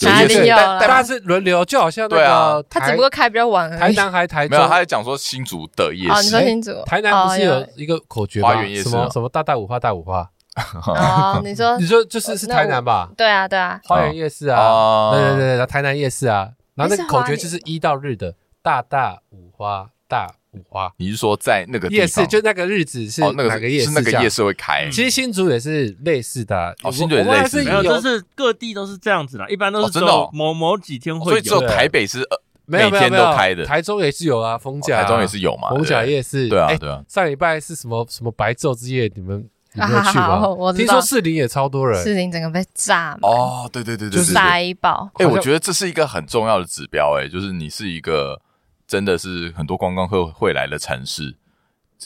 [0.03, 0.55] 哪里有？
[0.55, 3.71] 大家是轮流，就好像那个，他只不过开比较晚。
[3.79, 6.13] 台南还台中，没有，他在讲说新竹的夜市。
[6.13, 8.49] 哦，你说新竹，台南不是有一个口诀吗？
[8.49, 10.29] 花园夜市，什么什么大大五花大五花。
[10.87, 13.11] 哦，你说 你说就是是台南吧？
[13.15, 20.91] 对啊，对啊，花园夜市啊，对对对对，台南夜市啊，然后那个口诀就是一到日的大大五花大五花。
[20.97, 23.91] 你是说在那个夜市，就那个日子是哪个夜市？
[23.91, 24.89] 那个夜市会开。
[24.91, 32.27] 其实新竹也是类似的，哦，新竹也类似，没有，就是各地都是这样子啦，一般都是真的某某几天会有，所以只有台北是
[32.65, 39.47] 每天都开的，台中也是有啊，逢甲，台中也是有嘛，逢甲夜市，对啊对啊，上礼拜是什么什么白昼之夜，你们。
[39.77, 40.55] 有没有去过？
[40.57, 45.11] 我听说士林也超多人，士林整个被炸哦，对对对对，就是塞爆。
[45.15, 48.41] 哎，我觉得这是一个很重要的指标，哎，就是你是一个
[48.87, 51.37] 真的是很多观光客会来的城市，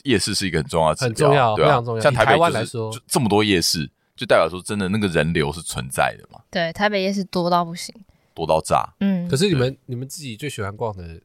[0.05, 2.01] 夜市是一个很重要的指标，很重要，非常重要。
[2.01, 6.41] 像台北来说，这么多夜市，就代表说真的那个人流是存在的嘛？
[6.51, 7.95] 对，台北夜市多到不行，
[8.35, 8.89] 多到炸。
[9.01, 11.21] 嗯，可是你们你们自己最喜欢逛的，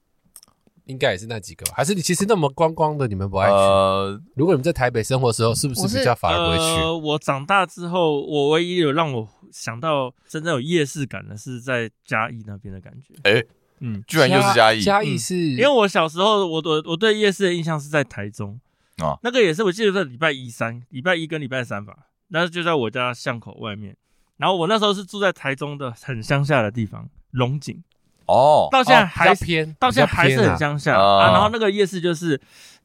[0.85, 1.73] 应该也是那几个吧？
[1.75, 3.53] 还是你其实那么观光的，你们不爱去？
[3.53, 6.81] 呃，如果你们在台北生活的时候，是不是比较反而不会去？
[6.81, 13.13] 呃，我长大之后，我唯一有让我想到真正有夜市感的是在嘉义那边的感觉。
[13.23, 13.47] 哎、欸，
[13.79, 14.81] 嗯，居然又是嘉义。
[14.81, 18.59] 嘉义是、嗯，因为我小时候，我我我对夜市的印象是在台中
[18.97, 21.93] 啊，那个也是我记得在礼拜一三，礼拜一跟礼拜三吧，
[22.29, 23.95] 那就在我家巷口外面。
[24.37, 27.81] 然后我那时候是住在台中的很乡下的地方，龙井。
[28.27, 31.31] 哦，到现在还、哦、偏，到现在还是很乡下啊，啊。
[31.31, 32.39] 然后那个夜市就是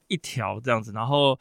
[0.09, 1.39] 一条这样子，然后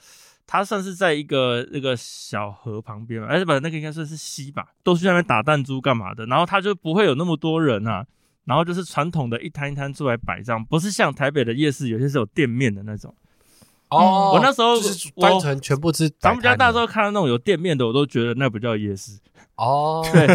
[0.47, 6.26] 它算是在一个那个小河旁边嘛，而且把那个应该算是溪吧，都去那边打弹珠干嘛的。
[6.26, 8.06] 然后它就不会有那么多人啊，
[8.45, 13.14] 然后就是传统的一摊一摊出来摆这样，不是像台北的夜市有些是有店面的那种。
[13.89, 19.13] 哦，我那时候就是单纯全部是咱们家大时候看到那种有店面的，我都觉得那不叫夜市。
[19.55, 20.27] 哦， 对，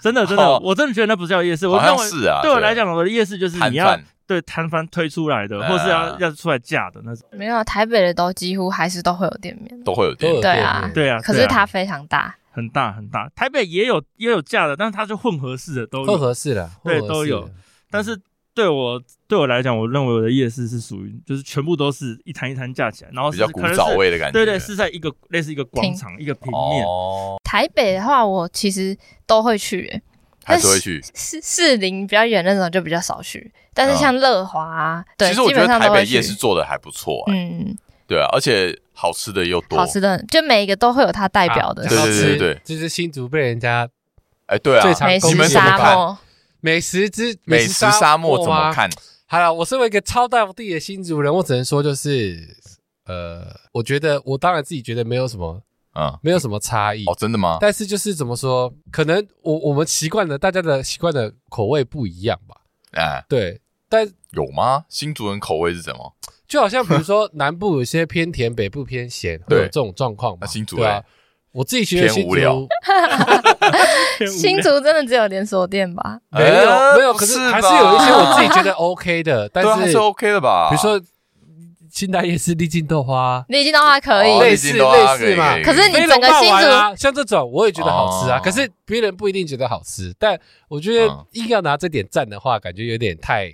[0.00, 1.66] 真的真的、哦，我真的觉得那不叫夜市。
[1.66, 7.26] 我认为是啊，对我来讲，我的夜市就是你要对摊贩推出来的，或是要要出来架的那种。
[7.32, 10.42] 没有，台北的都几乎还是都会有店面，都会有店面。
[10.42, 11.18] 对啊，对啊。
[11.20, 13.28] 可是它非常大，很大很大。
[13.34, 16.04] 台北也有也有架的，但是它是混合式的都有。
[16.04, 17.48] 混合式的，对，都有。
[17.90, 18.20] 但是
[18.58, 24.32] 对我对我来讲，我认为我的夜市是属于就是全部都是一摊一摊架起来，然后比较古早味的感觉。
[24.32, 26.84] 对对，是在一个类似一个广场一个平面。
[26.84, 27.40] 哦。
[27.44, 28.98] 台北的话，我其实
[29.28, 30.02] 都会去、欸，
[30.44, 31.00] 还是会去。
[31.14, 37.78] 士士林比较远那种就比较少去，但是像乐华、啊嗯，对，其实我觉得台北夜市做的还不错、欸，嗯，
[38.08, 43.88] 对啊，而且好吃的又多，好吃的就每一个都会有它代表的，啊、对对对对，对，就是新竹被人家，
[44.46, 46.18] 哎、欸，对啊，最常美食沙漠，
[46.60, 48.88] 美食之美食沙漠怎么看？
[49.26, 52.56] 好了，我身为一个超大地的新族人，我只能说就是，
[53.06, 55.62] 呃，我觉得我当然自己觉得没有什么。
[55.94, 57.58] 嗯，没有什么差异哦，真的吗？
[57.60, 62.54] 但是就是怎么说，可能我我们习惯的，大家的习惯的口味不一样吧？
[62.92, 64.84] 哎，对，但有吗？
[64.88, 66.14] 新族人口味是什么？
[66.46, 70.38] 就好像比如说南部有些偏甜，北部偏咸，会有这种状况嘛？
[70.42, 71.02] 那新竹对啊，
[71.50, 72.30] 我自己觉得新竹，
[74.26, 76.18] 新竹真的只有连锁店吧？
[76.30, 80.68] 没有没有，可是还是有一些我自己觉得 OK 的， 但是还是 OK 的吧？
[80.70, 81.00] 比如说。
[81.90, 85.58] 清大夜市丽晶豆花，丽晶豆花可以，类似类似嘛。
[85.62, 88.38] 可是你整个新竹啊，像这种我也觉得好吃啊。
[88.38, 90.38] 可是别人不一定觉得好吃，但
[90.68, 93.50] 我觉得硬要拿这点赞的话，感觉有点太，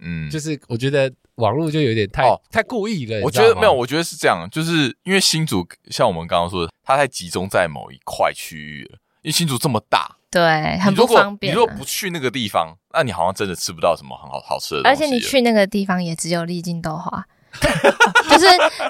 [0.00, 3.20] 嗯，就是我觉得网络就有点太太故意了。
[3.22, 8.98] 我觉得没有，我觉得是这样，就是因为新竹像我们刚刚说的，它太集中在某一块区域了。
[9.22, 11.52] 因为新竹这么大，对，很不方便。
[11.52, 14.88] 你如果不去那个地方，那你好像真的吃不到什么很好好吃的东西。
[14.88, 17.24] 而且你去那个地方也只有丽晶豆花。
[18.30, 18.46] 就是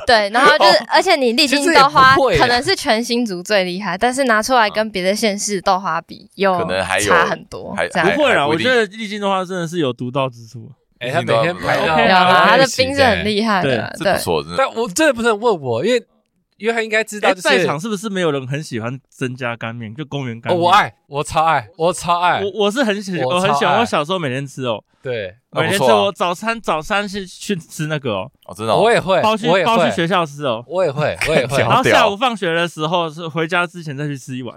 [0.07, 7.75] 对，然后就是，而且你丽晶豆花可能是全新竹最厉害，但是拿出来跟别的县市豆花比，又可能还差很多。
[7.91, 10.71] 这样不会啦，我觉得丽晶豆花真的是有独到之处。
[10.99, 11.97] 哎，他每天拍到，
[12.45, 14.45] 他的冰是很厉害的，对，不错。
[14.59, 16.07] 但我真的不是很问我，因为。
[16.61, 19.95] 因为他应该知道，在场是不是没有人很喜欢增加干面？
[19.95, 22.45] 就公园干面，我爱，我超爱，我超爱。
[22.45, 23.81] 我我是很喜，我很喜欢。
[23.81, 25.85] 我小时候每天吃哦，对，每天吃。
[25.85, 31.59] 我早餐早餐是去吃那个哦，哦，真的，我也会，包去包去学校吃哦，我也会， 我也会。
[31.65, 34.55] 然后下午放学的时候是回家之前再去吃一碗，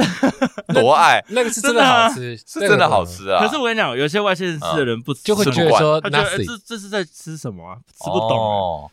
[0.72, 3.44] 多爱，那个是真的好吃，是真的好吃啊。
[3.44, 7.76] 可是我跟你讲，有些外县市的人不就会觉得说，他觉得这这是在吃什么啊？
[8.02, 8.90] 吃不懂。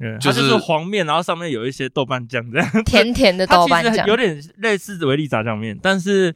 [0.00, 6.34] 嗯，就是，就是黄面，然后上面有一些豆瓣酱这样，甜甜的 豆瓣酱，有点类似维力炸酱面，但是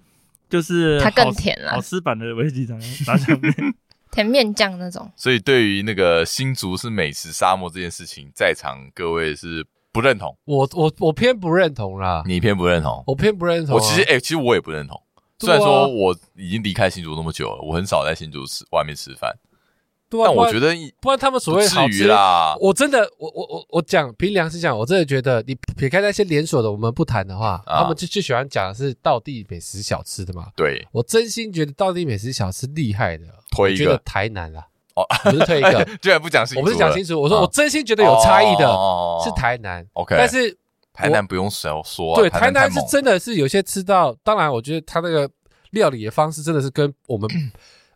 [0.48, 3.52] 就是它更甜了，好吃版的维力炸炸酱面，
[4.12, 5.10] 甜面酱那种。
[5.16, 10.36] 所以对于那个新竹是美食沙漠这件事情，在场各位是不认同？
[10.44, 13.02] 我我我偏不认同啦，你偏不认同？
[13.08, 13.74] 我偏不认同。
[13.74, 15.02] 我其实哎、欸，其实我也不认同。
[15.40, 19.36] 虽然说我已经离开新竹那么久了，我很少在新竹吃外面吃饭。
[20.10, 30.46] 对啊，但我觉得不然他们所谓好吃啦，我真的，我我我我讲凭良心讲，我真的觉得你撇开那些连锁的，我们不谈的话，啊、他们就最喜欢讲的是道地美食小吃的嘛。
[30.56, 38.66] 对，我真心觉得道地美食小吃厉害的，推一个觉得台南啦，哦，不是推一个， 居然不讲清楚，我不是讲清楚，我说我真心觉得有差异的
[39.22, 39.86] 是台南。
[39.92, 40.56] OK，但是
[40.94, 45.28] 台南不用说说，对，台南是真的是有些吃到，当然我觉得他那个
[45.72, 47.28] 料理的方式真的是跟我们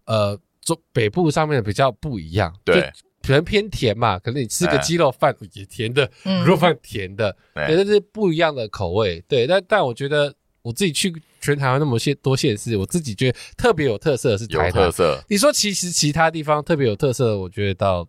[0.05, 0.39] 呃。
[0.63, 2.91] 中北部上面的比较不一样，对，
[3.23, 9.47] 可能偏甜嘛，可能你吃个鸡肉饭 也甜的，嗯、肉饭甜的，对，那是不一样的口味，对。
[9.47, 14.67] 但但我觉得我自己去全台湾那么些多县市，我自己觉得特别有特色的是台南。
[14.67, 15.25] 有特色。
[15.29, 18.09] 你说其实其他地方特别有特色的，我觉得倒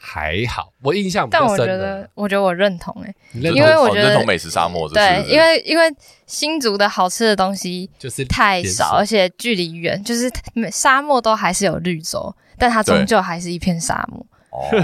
[0.00, 1.28] 还好，我印象。
[1.28, 4.88] 但我觉得，我觉得我认同哎，因为我觉得认同美食沙漠。
[4.88, 5.92] 对，因为因为
[6.26, 10.30] 新竹的好吃的东西就是太少，而且距离远，就是
[10.70, 14.24] 沙漠都还是有绿洲，但它终究还是一片沙漠。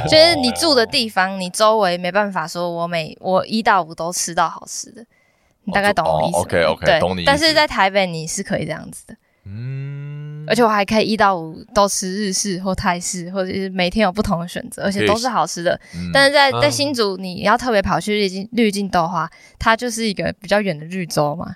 [0.08, 5.04] 就是你住的地方，你周围没办法说，我每我一到五都吃到好吃的，
[5.64, 7.24] 你大概懂我意思？OK OK，懂你。
[7.24, 9.16] 但是在台北你是可以这样子的。
[9.46, 15.78] 嗯，而且我还可以一到五都吃日式或泰式，或者是每天有不同的选择，而且都是好吃的。
[15.94, 21.54] 嗯、但是在在新竹，你要特别跑去滤镜滤镜豆花，它就是一个比较远的绿洲嘛，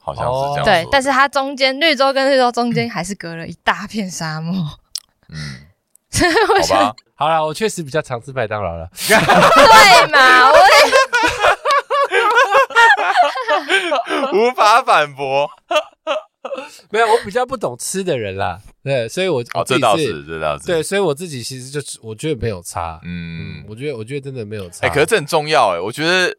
[0.00, 0.64] 好像是这样。
[0.64, 4.54] 对，但是它中间绿洲跟绿洲中间还是隔了一大片沙漠。
[5.28, 5.60] 嗯，
[6.48, 8.88] 好吧， 好啦，我确实比较常吃麦当劳了。
[8.96, 9.16] 对
[10.10, 10.62] 嘛，我也
[14.32, 15.50] 无法反驳。
[16.90, 26.36] 没有，我比较不懂吃的人啦，对，所以我哦，这倒是，这倒是，对，所以我自己其实就我觉得没有差，嗯，我觉得我觉得真的没有差，哎，可是这很重要，哎，我觉得。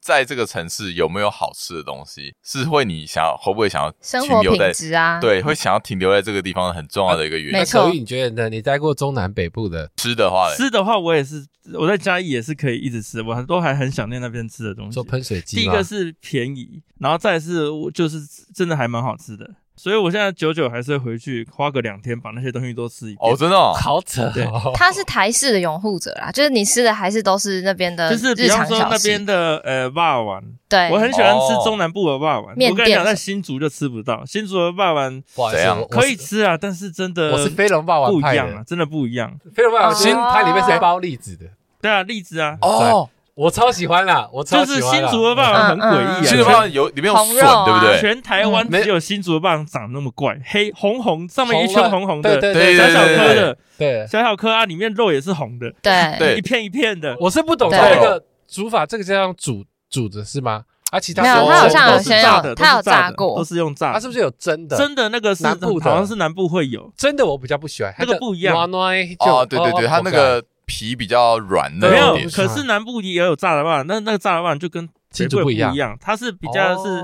[0.00, 5.20] 在这个城市有没有好吃的东西，是会你想要会不会想要停留在生活啊？
[5.20, 7.52] 对，会想要停留在这个地方很重要的一个原因。
[7.52, 8.48] 没错，所以你觉得呢？
[8.48, 11.44] 你待过中南北部的吃的话，吃的话，我也是
[11.74, 14.92] 我在嘉义也是可以一直吃，我都还很想念那边吃的东西。
[14.92, 18.20] 做喷水鸡，第一个是便宜，然后再是就是
[18.54, 19.48] 真的还蛮好吃的。
[19.78, 23.18] 所以，我现在久久还是会回去花个两天，把那些东西都吃一遍。
[23.20, 24.30] 哦，真的，哦，好扯。
[24.34, 30.42] 对，他是台式的拥护者啦，就是你吃的还是都是那边的，就是比方说那边的呃霸王。
[30.68, 32.52] 对，我很喜欢吃中南部的霸王。
[32.52, 35.22] 我跟你讲，在新竹就吃不到，新竹的肉圆
[35.52, 35.82] 怎样？
[35.88, 39.38] 可以吃啊，但是真的我是飞龙霸王不一样啊，真的不一样。
[39.54, 41.46] 飞龙霸王新它里面是包栗子的，
[41.80, 42.58] 对啊，栗子啊。
[42.60, 43.08] 哦。
[43.38, 47.34] 我超喜欢啦，我超喜欢就是新竹的肉圆很诡异啊，新竹肉圆有里面有笋，
[47.64, 48.00] 对不对？
[48.00, 57.16] 全台湾只有新竹的肉圆长那么怪，黑红红，上面一圈红红的，对对对，小小颗的，对，小小颗啊，里面肉也是红的，对，一片一片的。
[57.20, 60.64] 我是不懂它那个煮法，这个叫样煮煮的是吗？
[60.90, 63.92] 啊，其他没有，它好像有先炸的，它有炸过，都是用炸。
[63.92, 64.76] 它是不是有蒸的？
[64.76, 68.56] 蒸的那个是南部，好像是南部会有真的，我比较不喜欢，那个不一样。
[68.56, 70.42] 哦，对对对，它那个。
[70.68, 72.16] 皮比较软的，没有。
[72.30, 77.02] 可是南部也有炸的肉圆，那那个炸的肉圆就跟北部不一样，它是比较是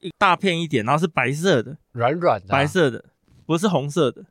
[0.00, 3.04] 一大片一点，然后是白色的，软软的，白色的，
[3.46, 4.22] 不是红色的。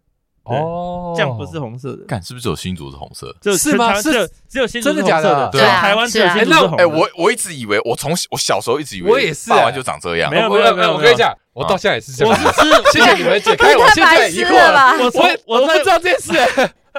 [0.43, 3.35] 哦，这样不是红色的，看是不是只有新竹是红色？
[3.55, 3.93] 是吗？
[4.01, 5.49] 是只有新竹是红色的，真的假的？
[5.51, 6.77] 对，台湾只有新竹是红。
[6.79, 10.31] 哎，我我一直以为，我从我小时候一直以为，我也是，肉圆就长这样。
[10.31, 12.33] 没有没有没有，我跟你讲，我到现在也是这样。
[12.33, 14.97] 我是吃，谢谢你们解开我现在疑惑了。
[14.97, 16.33] 我我不知道这件事。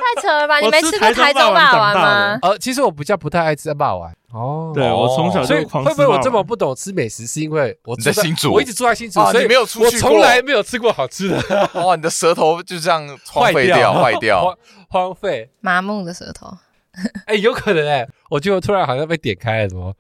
[0.01, 0.59] 太扯了吧！
[0.61, 2.39] 你没吃过台中霸王吗？
[2.43, 4.13] 呃，其实我比较不太爱吃霸王。
[4.33, 5.91] 哦，对，我从小就狂吃。
[5.91, 11.71] 会不会我这么不懂吃美食，是因为我在新竹，我一直住在新竹，所以没有出去过，我从来没有吃过好吃的。
[11.75, 14.57] 哇， 你的舌头就这样荒废掉，坏掉，
[14.89, 16.47] 荒废，麻木的舌头。
[17.27, 19.95] 哎，有可能哎，我觉得突然好像被点开了，什么？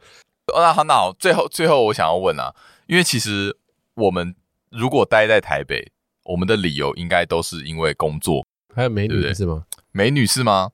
[0.54, 2.52] 那好，那最后最后我想要问啊，
[2.86, 3.56] 因为其实
[3.94, 4.34] 我们
[4.70, 5.90] 如果待在台北，
[6.24, 8.44] 我们的理由应该都是因为工作，
[8.74, 9.64] 还有美女是吗？
[9.92, 10.70] 美女是吗？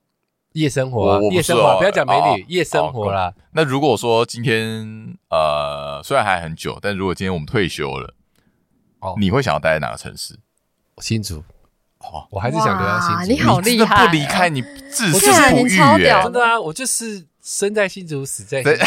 [0.53, 3.33] 夜生活，夜生活，不要讲美女，夜生活啦。
[3.51, 8.15] 那如果说今天，呃，虽然还很久，但如果今天我们退休了，
[8.99, 10.39] 哦，你会想要待在哪个城市？
[10.97, 11.43] 新竹。
[11.99, 13.33] 哦，我还是想留在新竹。
[13.33, 14.61] 你好厉害，不离开你，
[14.91, 15.69] 至死不渝。
[15.69, 18.85] 真的啊，我就是生在新竹，死在新竹。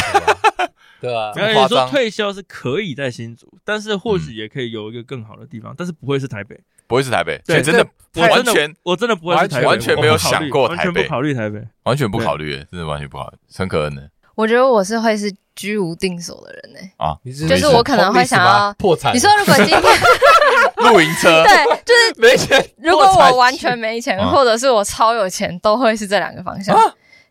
[1.01, 6.59] 对啊，没有说退休是可以在新竹，但是或许也可以有一个更好的地方，但是不会是台北。
[6.91, 14.01] 不会是台北，对，真的完全，我真的不会是台北，完全没有想过台北，完全不考虑台北，完全不考虑，真的完全不考虑，陈可恩呢？
[14.35, 16.79] 我觉得我是会是居无定所的人呢。
[16.97, 17.15] 啊，
[17.47, 19.15] 就是我可能会想要破产。
[19.15, 19.81] 你说如果今天
[20.83, 22.61] 露营车， 对，就是 没钱。
[22.83, 26.77] 如果我完全没钱，或者是我超有钱，都会是这两个方向。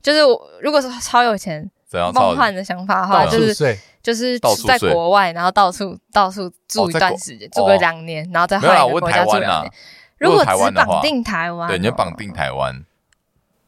[0.03, 1.71] 就是我如果是超有钱，
[2.15, 3.77] 梦幻的想法的话，就是。
[4.03, 9.73] 就是在国外，然后到处到处住一段时间，住个两年，然后再换一个国家住两年。
[10.19, 12.85] 如果只绑定台湾，对，你要绑定台湾，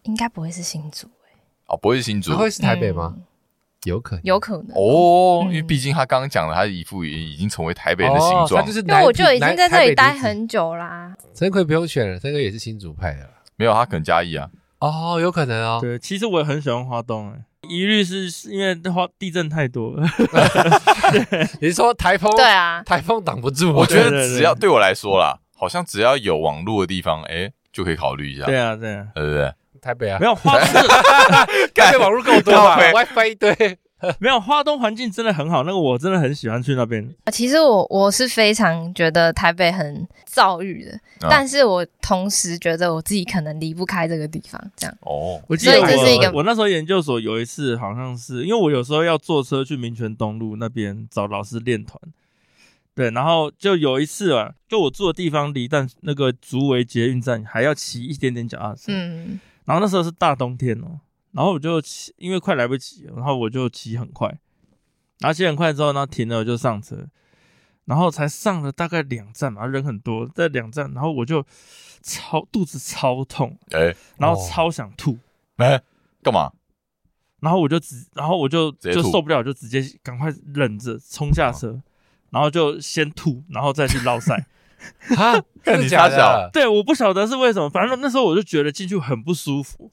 [0.02, 1.38] 应该不会是新竹哎。
[1.66, 3.16] 哦，不会是新竹，会是台北吗？
[3.84, 11.16] 有可能，有可能哦，因为毕竟他刚刚讲了，他一副已经成为台北人的形状，就是因为我就已经在这里待很久啦。
[11.34, 14.48] 陈奎不用选了，陈奎也是新竹派的，没有他可能嘉义啊。
[14.78, 15.78] 哦，有可能哦。
[15.80, 17.40] 对，其实我也很喜欢花东哎。
[17.68, 20.04] 一律是因为花地震太多了，
[21.60, 22.34] 你是说台风？
[22.34, 23.72] 对啊，台风挡不住。
[23.72, 28.44] 我觉得只要对我来说啦，好像只要有网络的地方，哎，就可以考虑一下。
[28.46, 29.52] 对啊，对啊，对不对？
[29.80, 30.72] 台北啊，没有花市，
[31.74, 33.78] 台北网络够多嘛，WiFi 一堆。
[34.18, 37.14] 没有，花东环境真的很好，那个我真的很喜欢去那边。
[37.32, 44.96] 其实我我是非常觉得台北很躁郁的，啊、但是我同时觉得我自己可能离不开这个地方，这样。
[45.02, 51.98] 哦，我记得我，所以这是一个，我那时候研究所有一次，好像是因为我有时候要坐车去民权东路那边找老师练团，
[52.94, 60.98] 对，然后就有一次啊，就我住的地方离但那个竹围捷运站还要骑一点点脚踏车，嗯，然后那时候是大冬天哦。
[61.32, 64.28] 然后我就骑，因为快来不及，然后我就骑很快，
[65.18, 67.06] 然后骑很快之后呢，停了我就上车，
[67.86, 71.44] 然后才上了大概两站嘛，人很多，在两站，然后我就
[72.02, 75.18] 超肚子超痛，哎，然后超想吐，
[75.56, 75.82] 哎，
[76.22, 76.52] 干嘛？
[77.40, 81.82] 然后我就直，然后我就就受不了，就直接赶快忍着冲下车，
[82.30, 84.46] 然后就先吐，然后再去落赛。
[85.16, 89.90] 哈，看你傻笑，对，我不晓得是为什么，反正那时候我就觉得进去很不舒服。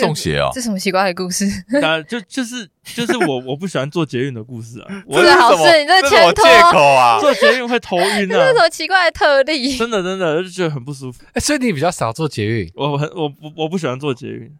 [0.00, 1.46] 中邪哦，这什么奇怪的故事？
[1.82, 5.04] 啊，就就是就是我我不喜欢坐捷运的故事啊。
[5.06, 7.18] 我是好事，你这是借口啊！
[7.20, 9.76] 坐捷运会头晕啊， 这是什么奇怪的特例？
[9.76, 11.22] 真的真的就觉得很不舒服。
[11.32, 12.70] 哎，所以你比较少坐捷运？
[12.74, 14.50] 我很我我我不喜欢坐捷运。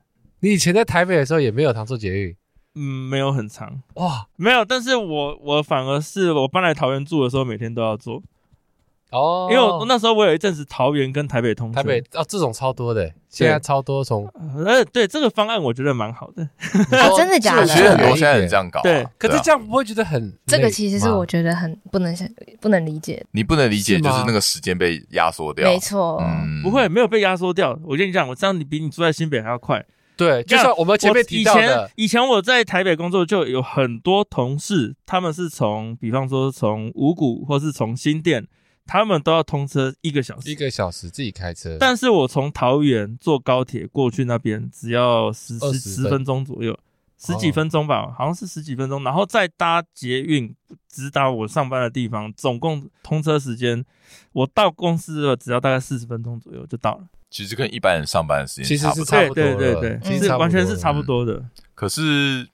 [0.40, 2.36] 你以前在台北的时候也没有常坐捷运？
[2.76, 4.64] 嗯，没有很长哇，没有。
[4.64, 8.20] 但是我我反而是我搬来桃园住的时候，每天都要坐。
[9.14, 14.26] 哦，因为我那时候我有一阵子桃园跟台北通车，台北哦这种超多的，现在超多从，
[14.66, 16.48] 呃对这个方案我觉得蛮好的，
[17.16, 17.62] 真的假的？
[17.62, 20.36] 我觉得很多现在也这样搞，对，可是这样不会觉得很？
[20.46, 22.28] 这个其实是我觉得很不能想
[22.60, 26.62] 不能理解，你不能理解就是那个时间被压缩掉，没错，嗯。
[26.64, 27.78] 不会没有被压缩掉。
[27.84, 29.84] 我跟你讲，我这样你比你住在新北还要快。
[30.16, 38.46] 对，就像我们前面提到的，以前我在台北工作就有很多同事，他们是从比方说从五股或是从新店。
[38.86, 41.76] 他们都要通车一个小时，一个小时自己开车。
[41.80, 46.78] 但是我从桃园坐高铁过去那边，只要十十十分钟左右，
[47.18, 50.54] 十几分钟吧，哦、好像是十几分钟，然后再搭捷运
[50.88, 53.84] 直达我上班的地方，总共通车时间，
[54.32, 57.06] 我到公司了只要大概四十分钟左右就到了。
[57.30, 61.34] 其实跟一般人上班的时间其实是差不多，对对对，其实完全是差不多的。
[61.34, 62.48] 嗯、可是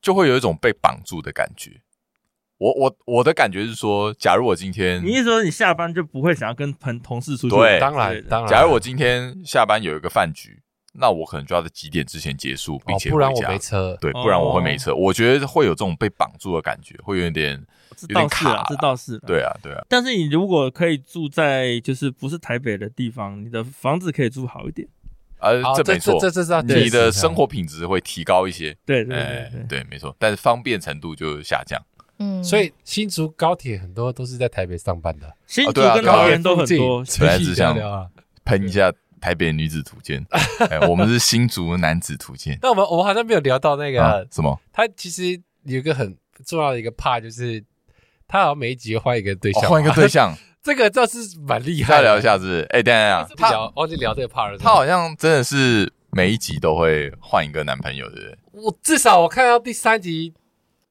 [0.00, 1.82] 就会有一种被绑住的感觉。
[2.62, 7.56] 我我我的感觉是说，假如我今天，你意思说你下班就不会想要跟朋同事出去？
[7.56, 8.48] 对，当然当然。
[8.48, 10.62] 假如我今天下班有一个饭局，
[10.94, 13.16] 那我可能就要在几点之前结束，并且回家。
[13.16, 13.98] 不然我没车。
[14.00, 14.94] 对，不然我会没车。
[14.94, 17.60] 我觉得会有这种被绑住的感觉，会有点
[18.02, 18.64] 有点卡。
[18.68, 19.84] 这倒是，对啊对啊。
[19.88, 24.86] 但是你如果可以住在就是不是台北的地方，你的房子可以住好一点。
[25.40, 28.76] 呃，这没错，这这是你的生活品质会提高一些。
[28.86, 29.16] 对对
[29.50, 30.14] 对对，没错。
[30.16, 31.82] 但是方便程度就下降。
[32.22, 37.04] 嗯，所以新竹高铁很多都是在台北上班的，新竹跟桃园都很多。
[37.18, 37.76] 本来只想
[38.44, 40.24] 喷一下台北女子图鉴，
[40.88, 42.58] 我们是新竹男子图鉴。
[42.62, 44.58] 那我们我们好像没有聊到那个什么？
[44.72, 46.16] 他其实有一个很
[46.46, 47.62] 重要的一个 part，就是
[48.26, 51.94] 他好像每一集换一个对象，换一个对象， 这个倒是蛮厉害。
[51.96, 54.58] 再聊一下子，哎，等下他聊，忘记聊这个 part 了。
[54.58, 58.38] 他好像真的是每一集都会换一个男朋友，对不对？
[58.52, 60.34] 我至少我看到第三集。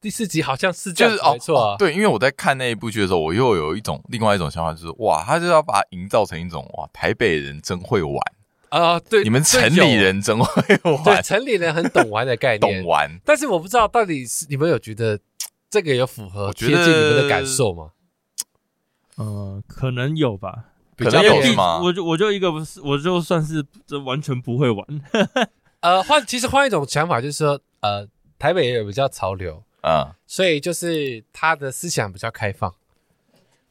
[0.01, 8.19] 第四集好像是这样，就是哦，没错啊，对，因为我在看那一部剧的时候，我又有一种另外一种想法，就是哇，他就要把它营造成一种哇，台北人真会玩
[8.69, 13.19] 啊，对，你们城里人真会玩，对，城里人很懂玩的概 念，懂玩。
[13.23, 15.19] 但是我不知道到底是你们有觉得
[15.69, 17.91] 这个有符合贴近你们的感受吗？
[19.17, 21.79] 呃，可能有吧，比较有吗？
[21.83, 24.83] 我就我就一个不是，我就算是这完全不会玩。
[25.81, 28.07] 呃，换其实换一种想法，就是说，呃，
[28.39, 29.63] 台北也有比较潮流。
[29.81, 32.73] 啊，所以就是他的思想比较开放，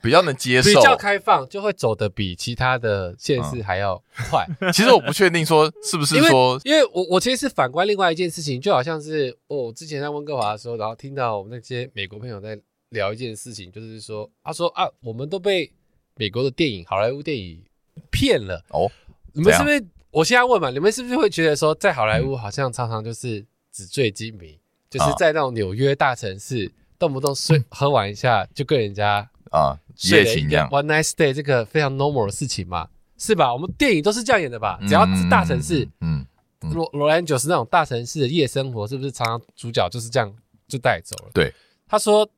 [0.03, 4.47] 比较能接受，比较开放，就会走的比其他的县市还要快。
[4.73, 12.59] 其实我不确定说是不是说，因为我我其实是反观另外一件事情，就好像是哦，之前在温哥华的时候，然后听到我们那些美国朋友在
[12.89, 15.73] 聊一件事情，就是说他说啊，我们都被
[16.17, 17.63] 美国的电影、好莱坞电影
[18.11, 18.91] 骗了哦。
[19.33, 19.87] 你们是不是？
[20.11, 24.59] 我现在问嘛，你们是不是会觉得说，在好莱坞好像常常就是纸醉金迷？
[24.91, 29.19] 就是在那种纽约大城市，哦、动不动睡喝完一下就跟人家
[29.53, 33.53] 啊一夜情一样，one night stay 这个非常 normal 的事情嘛，是吧？
[33.53, 34.81] 我们电影都是这样演的吧？
[34.89, 36.27] 只要是大城市，嗯，
[36.73, 40.35] 罗罗兰九是那种大城市的夜生活，是不是常常主角就是这样
[40.67, 41.31] 就带走了？
[41.33, 41.55] 对，
[41.87, 42.29] 他说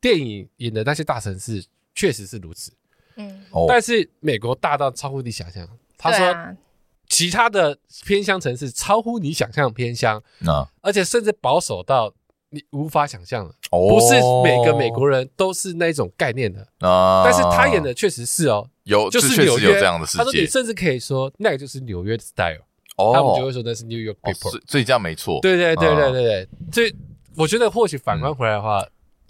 [0.00, 1.62] 电影演的那些大城市
[1.94, 2.72] 确实是如此，
[3.16, 6.56] 嗯，但是美国大到超乎你想象，他说。
[7.10, 12.14] 其他的偏乡城市超乎你想象偏乡，啊，而且甚至保守到
[12.50, 16.66] 你无法想象的，不是每个美国人都是那种概念的。
[16.88, 17.22] 啊。
[17.24, 20.18] 但是他演的确实是哦，有就是纽约这样的世界。
[20.18, 22.62] 他说你甚至可以说那个就是纽约的 style，
[22.96, 25.40] 他们就会说那是 New York people，所以这样没错。
[25.42, 26.96] 对对对对对对，所以
[27.36, 28.86] 我觉得或许反观回来的话，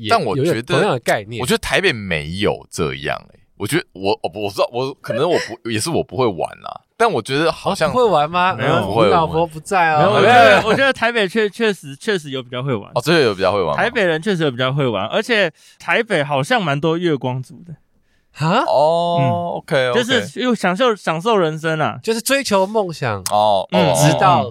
[0.08, 3.39] 但我觉得同样的概念，我觉得台北没有这样诶。
[3.60, 8.54] 我觉得我我我知道我可能我不 也是我不会玩啦，但我觉得好像不会玩吗？
[8.54, 9.10] 没有，不会。
[9.10, 10.08] 老婆不在啊。
[10.08, 13.76] 我觉得我觉得台北确确实确实有比较会玩哦，这个有比较会玩。
[13.76, 17.74] 台北人确实有比较会玩，而且台北好像蛮多月光族的
[18.42, 18.64] 啊。
[18.64, 24.50] 哦，OK，就是又享受享受人生啊，就是追求梦想哦，直到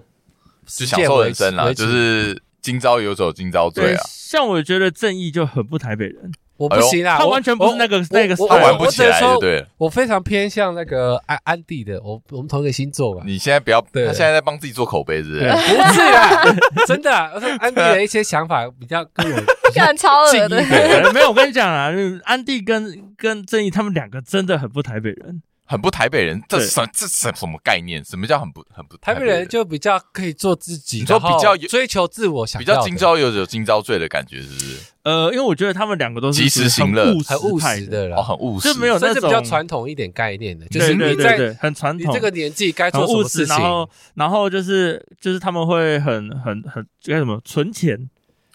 [0.68, 4.04] 就享受人生啦，就是今朝有酒今朝醉啊。
[4.06, 6.32] 像我觉得正义就很不台北人。
[6.60, 9.66] 我不行啊，他完全不是那个那个，他玩不起来，对。
[9.78, 13.24] 我非常偏向那个安安迪的，我我们同一个星座吧。
[13.26, 15.40] 你现在不要，他现在在帮自己做口碑，是不是？
[15.40, 16.44] 不是啊，
[16.86, 17.12] 真的。
[17.60, 19.42] 安迪的一些想法比较跟我
[19.82, 20.62] 很超恶的，
[21.14, 21.30] 没有。
[21.30, 21.90] 我跟你讲啊，
[22.26, 25.42] 安迪跟跟正义他们两个真的很不台北人。
[25.70, 28.04] 很不台北人，这什这什什么概念？
[28.04, 29.48] 什么叫很不很不台北人？
[29.48, 34.78] 就比较可以做自己，你说比较追求自我，想比较今朝有酒今朝醉的感觉，是不是？
[35.04, 48.10] 呃，因为我觉得他们两个都是及时行乐，很务实的人，哦，很务实，就没有那种比较传统一点概念的，就是你在很传统，你这个年纪该做什么事情，然后然后就是就是他们会很很很该什么存钱。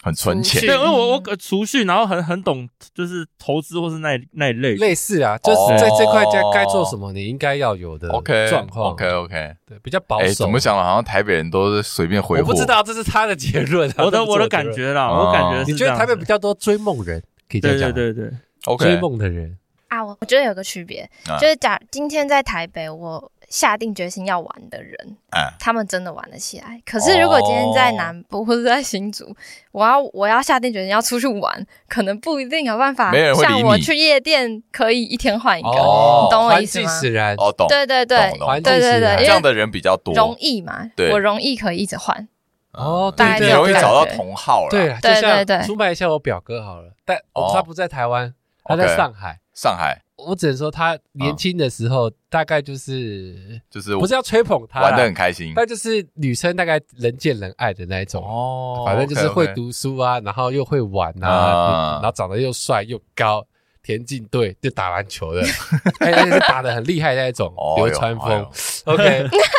[0.05, 10.31] 很存钱，对，因为我我储蓄，然后很很懂，就是投资或是那那一类类似啊，就是在这块该该做什么，你应该要有的 OK 状况，OK OK，对，比较保守。
[10.35, 10.83] 怎么想的？
[10.83, 12.47] 好像台北人都是随便挥霍。
[12.47, 19.57] 我不知道这是他的结论，我的我的感觉啦，我感觉你觉得台北比较多追梦人，可以这样讲，对对对，OK，追梦的人。
[19.87, 23.31] 啊，我我觉得有个区别，就是假今天在台北我。
[23.49, 24.95] 下定决心要玩的人，
[25.31, 26.81] 嗯，他们真的玩得起来。
[26.85, 29.35] 可是如果今天在南部或者在新竹，
[29.71, 33.13] 我要我要下定决心要出去玩，可能不一定有办法。
[33.35, 36.87] 像我去夜店，可以一天换一个，你懂我意思吗？
[36.89, 37.67] 环境使然，哦，懂。
[37.67, 38.31] 对对对，
[38.63, 40.89] 对对对，这样的人比较多，容易嘛？
[40.95, 42.27] 对我容易可以一直换。
[42.71, 44.69] 哦，对对，容易找到同好了。
[44.69, 47.17] 对对对对，出卖一下我表哥好了，但
[47.53, 48.33] 他不在台湾，
[48.63, 49.39] 他在上海。
[49.53, 50.01] 上海。
[50.25, 63.45] 我只能说，他年轻的时候大概就是就是不是要吹捧他，玩的很开心，但就是女生大概人见人爱的那一种哦，反正就是会读书啊，然后又会玩啊，然后长得又帅又高，
[63.83, 65.41] 田径队就打篮球的，
[66.01, 68.51] 而且是打的很厉害那一种，流川枫。
[68.85, 69.03] OK，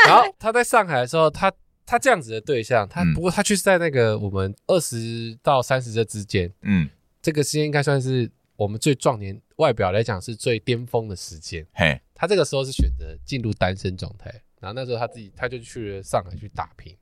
[0.07, 1.53] 然后他在上海的时候，他
[1.85, 6.89] 他这样子的对象，他不过他却是在那个我们二十到三十这之间，嗯，
[7.23, 8.31] 这个时间应该算是。
[8.59, 14.31] 我们最壮年外表来讲是最巅峰的时间，嘿，他这个时候是选择进入单身状态，
[14.61, 16.97] 然后那时候他自己他就去了上海去打拼，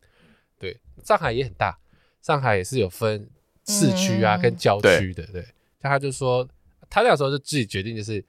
[0.58, 1.78] 对，上海也很大，
[2.22, 3.28] 上海也是有分
[3.66, 5.42] 市区啊跟郊区的，嗯、对，
[5.82, 6.48] 像他就说
[6.88, 8.24] 他那个时候就自己决定就是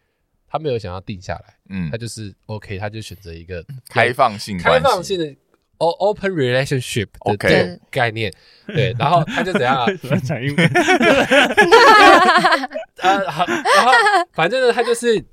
[0.47, 5.35] 他没有想要定下来，嗯，他就是 OK，他就选择一个开放性开放性的。
[5.77, 7.35] Open relationship 的
[7.89, 8.31] 概念，
[8.67, 9.85] 对，然后他就怎样啊？
[10.23, 10.67] 讲英文。
[13.01, 13.91] 呃，好，然后
[14.33, 15.23] 反正呢，他就是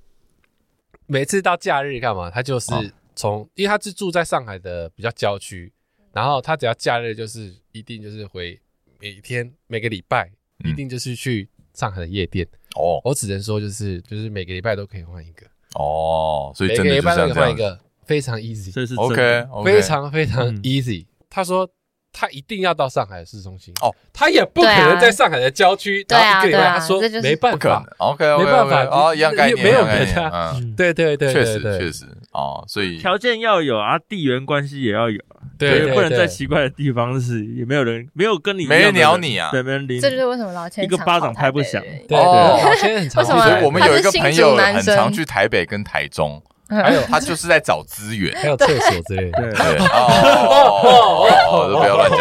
[1.06, 2.30] 每次到假日干嘛？
[2.30, 2.72] 他就是
[3.14, 5.72] 从，因为他是住在上海的比较郊区，
[6.12, 8.60] 然后他只要假日就是一定就是回
[9.00, 10.30] 每天每个礼拜
[10.64, 13.00] 一定就是去上海的夜店哦。
[13.04, 17.78] 我只能说就是就是每个礼拜都可以换一个哦，所以每个礼拜都可以换一个。
[18.06, 21.06] 非常 easy，这是 OK，非常非常 easy。
[21.30, 21.68] 他说
[22.12, 23.72] 他一定要到上海市中心。
[23.80, 26.04] 哦，他也不可能在上海的郊区。
[26.04, 30.54] 对啊，对啊，他说没办法，OK，没办法哦，一样概念，没有给他。
[30.76, 32.04] 对对对，确实确实。
[32.32, 35.20] 哦，所以条件要有啊，地缘关系也要有，
[35.58, 40.00] 对，不能在奇怪的地方，是也没有人没有跟你没人鸟你啊，对，没人理你。
[40.00, 41.82] 这就是为什么老千一个巴掌拍不响。
[42.06, 43.24] 对，老千很常。
[43.24, 46.42] 所以我们有一个朋友很常去台北跟台中。
[46.82, 49.42] 还有他就是在找资源，还有厕所之类的。
[49.42, 52.18] 对对哦，都不要乱讲。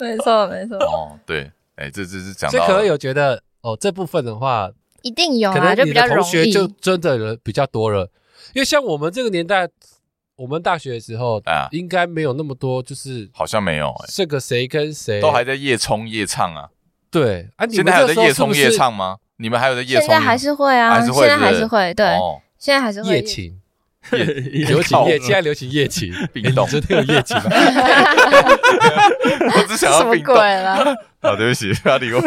[0.00, 0.78] 没错没错。
[0.78, 2.50] 哦，对，哎，这这是讲。
[2.50, 4.70] 所以可能有觉得哦，这部分的话
[5.02, 8.08] 一定有，可能你的同学就真的人比较多了。
[8.54, 9.68] 因为像我们这个年代，
[10.36, 14.06] 我们大学的时候啊，应该没有那么多，就是好像没有哎。
[14.08, 16.68] 这个谁跟谁都还在夜冲夜唱啊？
[17.10, 19.16] 对啊，现在还有在夜冲夜唱吗？
[19.38, 20.06] 你们还有在夜冲？
[20.06, 22.06] 现在还是会啊，现在还是会对。
[22.64, 23.60] 现在还是会夜情，
[24.10, 27.42] 流行夜，现在流行夜情， 冰冻，真的有夜情吗？
[29.54, 30.96] 我只想要冰冻了。
[31.20, 32.22] 好，对不起，不要理我。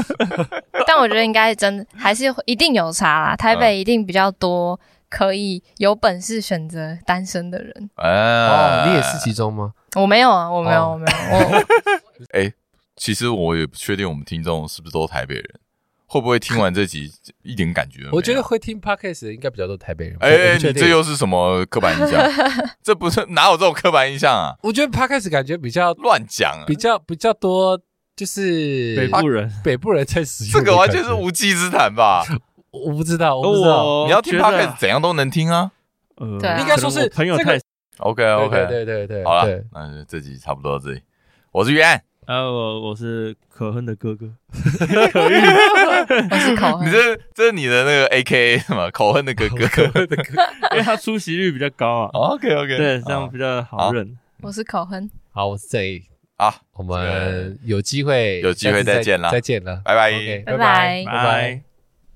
[0.86, 3.36] 但我觉得应该真还是一定有差啦。
[3.36, 7.90] 台北一定比较多可以有本事选择单身的人。
[7.96, 9.74] 哦，你也是其中吗？
[9.96, 11.18] 我没有啊，我没有，我没有。
[11.40, 11.66] 我
[12.38, 12.54] 哎，
[12.96, 15.50] 其实我也不确定我们听众是不是都台北人。
[16.08, 17.12] 会不会听完这集
[17.44, 18.08] 一点感觉？
[18.12, 20.18] 我觉得会听 Podcast 的应该比较多台北人。
[20.22, 22.22] 哎，你这又是什么刻板印象？
[22.82, 24.56] 这不是哪有这种刻板印象啊？
[24.64, 27.80] 我觉得 Podcast 感觉比较乱讲，啊比较比较多
[28.16, 30.54] 就是北部人，北部人在使用。
[30.54, 32.24] 这个完全是无稽之谈吧？
[32.72, 34.06] 我不知道，我不知道。
[34.06, 35.72] 你要听 Podcast 怎样都能听啊。
[36.16, 36.28] 呃，
[36.60, 37.60] 应该说是朋友太
[37.98, 41.02] OK OK，对对对，好了，那这集差不多到这里。
[41.52, 44.30] 我是袁，呃，我我是可恨的哥哥
[45.12, 46.88] 可恨，我是可恨。
[46.88, 48.92] 你这这是你的那个 AKA 什么？
[48.92, 50.24] 口恨的哥哥， 可恨的哥，
[50.74, 52.10] 因为他出席率比较高啊。
[52.14, 54.18] OK OK，对，这样比较好认。
[54.42, 56.04] 我是可恨，好，我是正义。
[56.38, 60.12] 好，我们有机会有机会再见了，再见了，拜拜，
[60.46, 61.67] 拜拜，拜拜。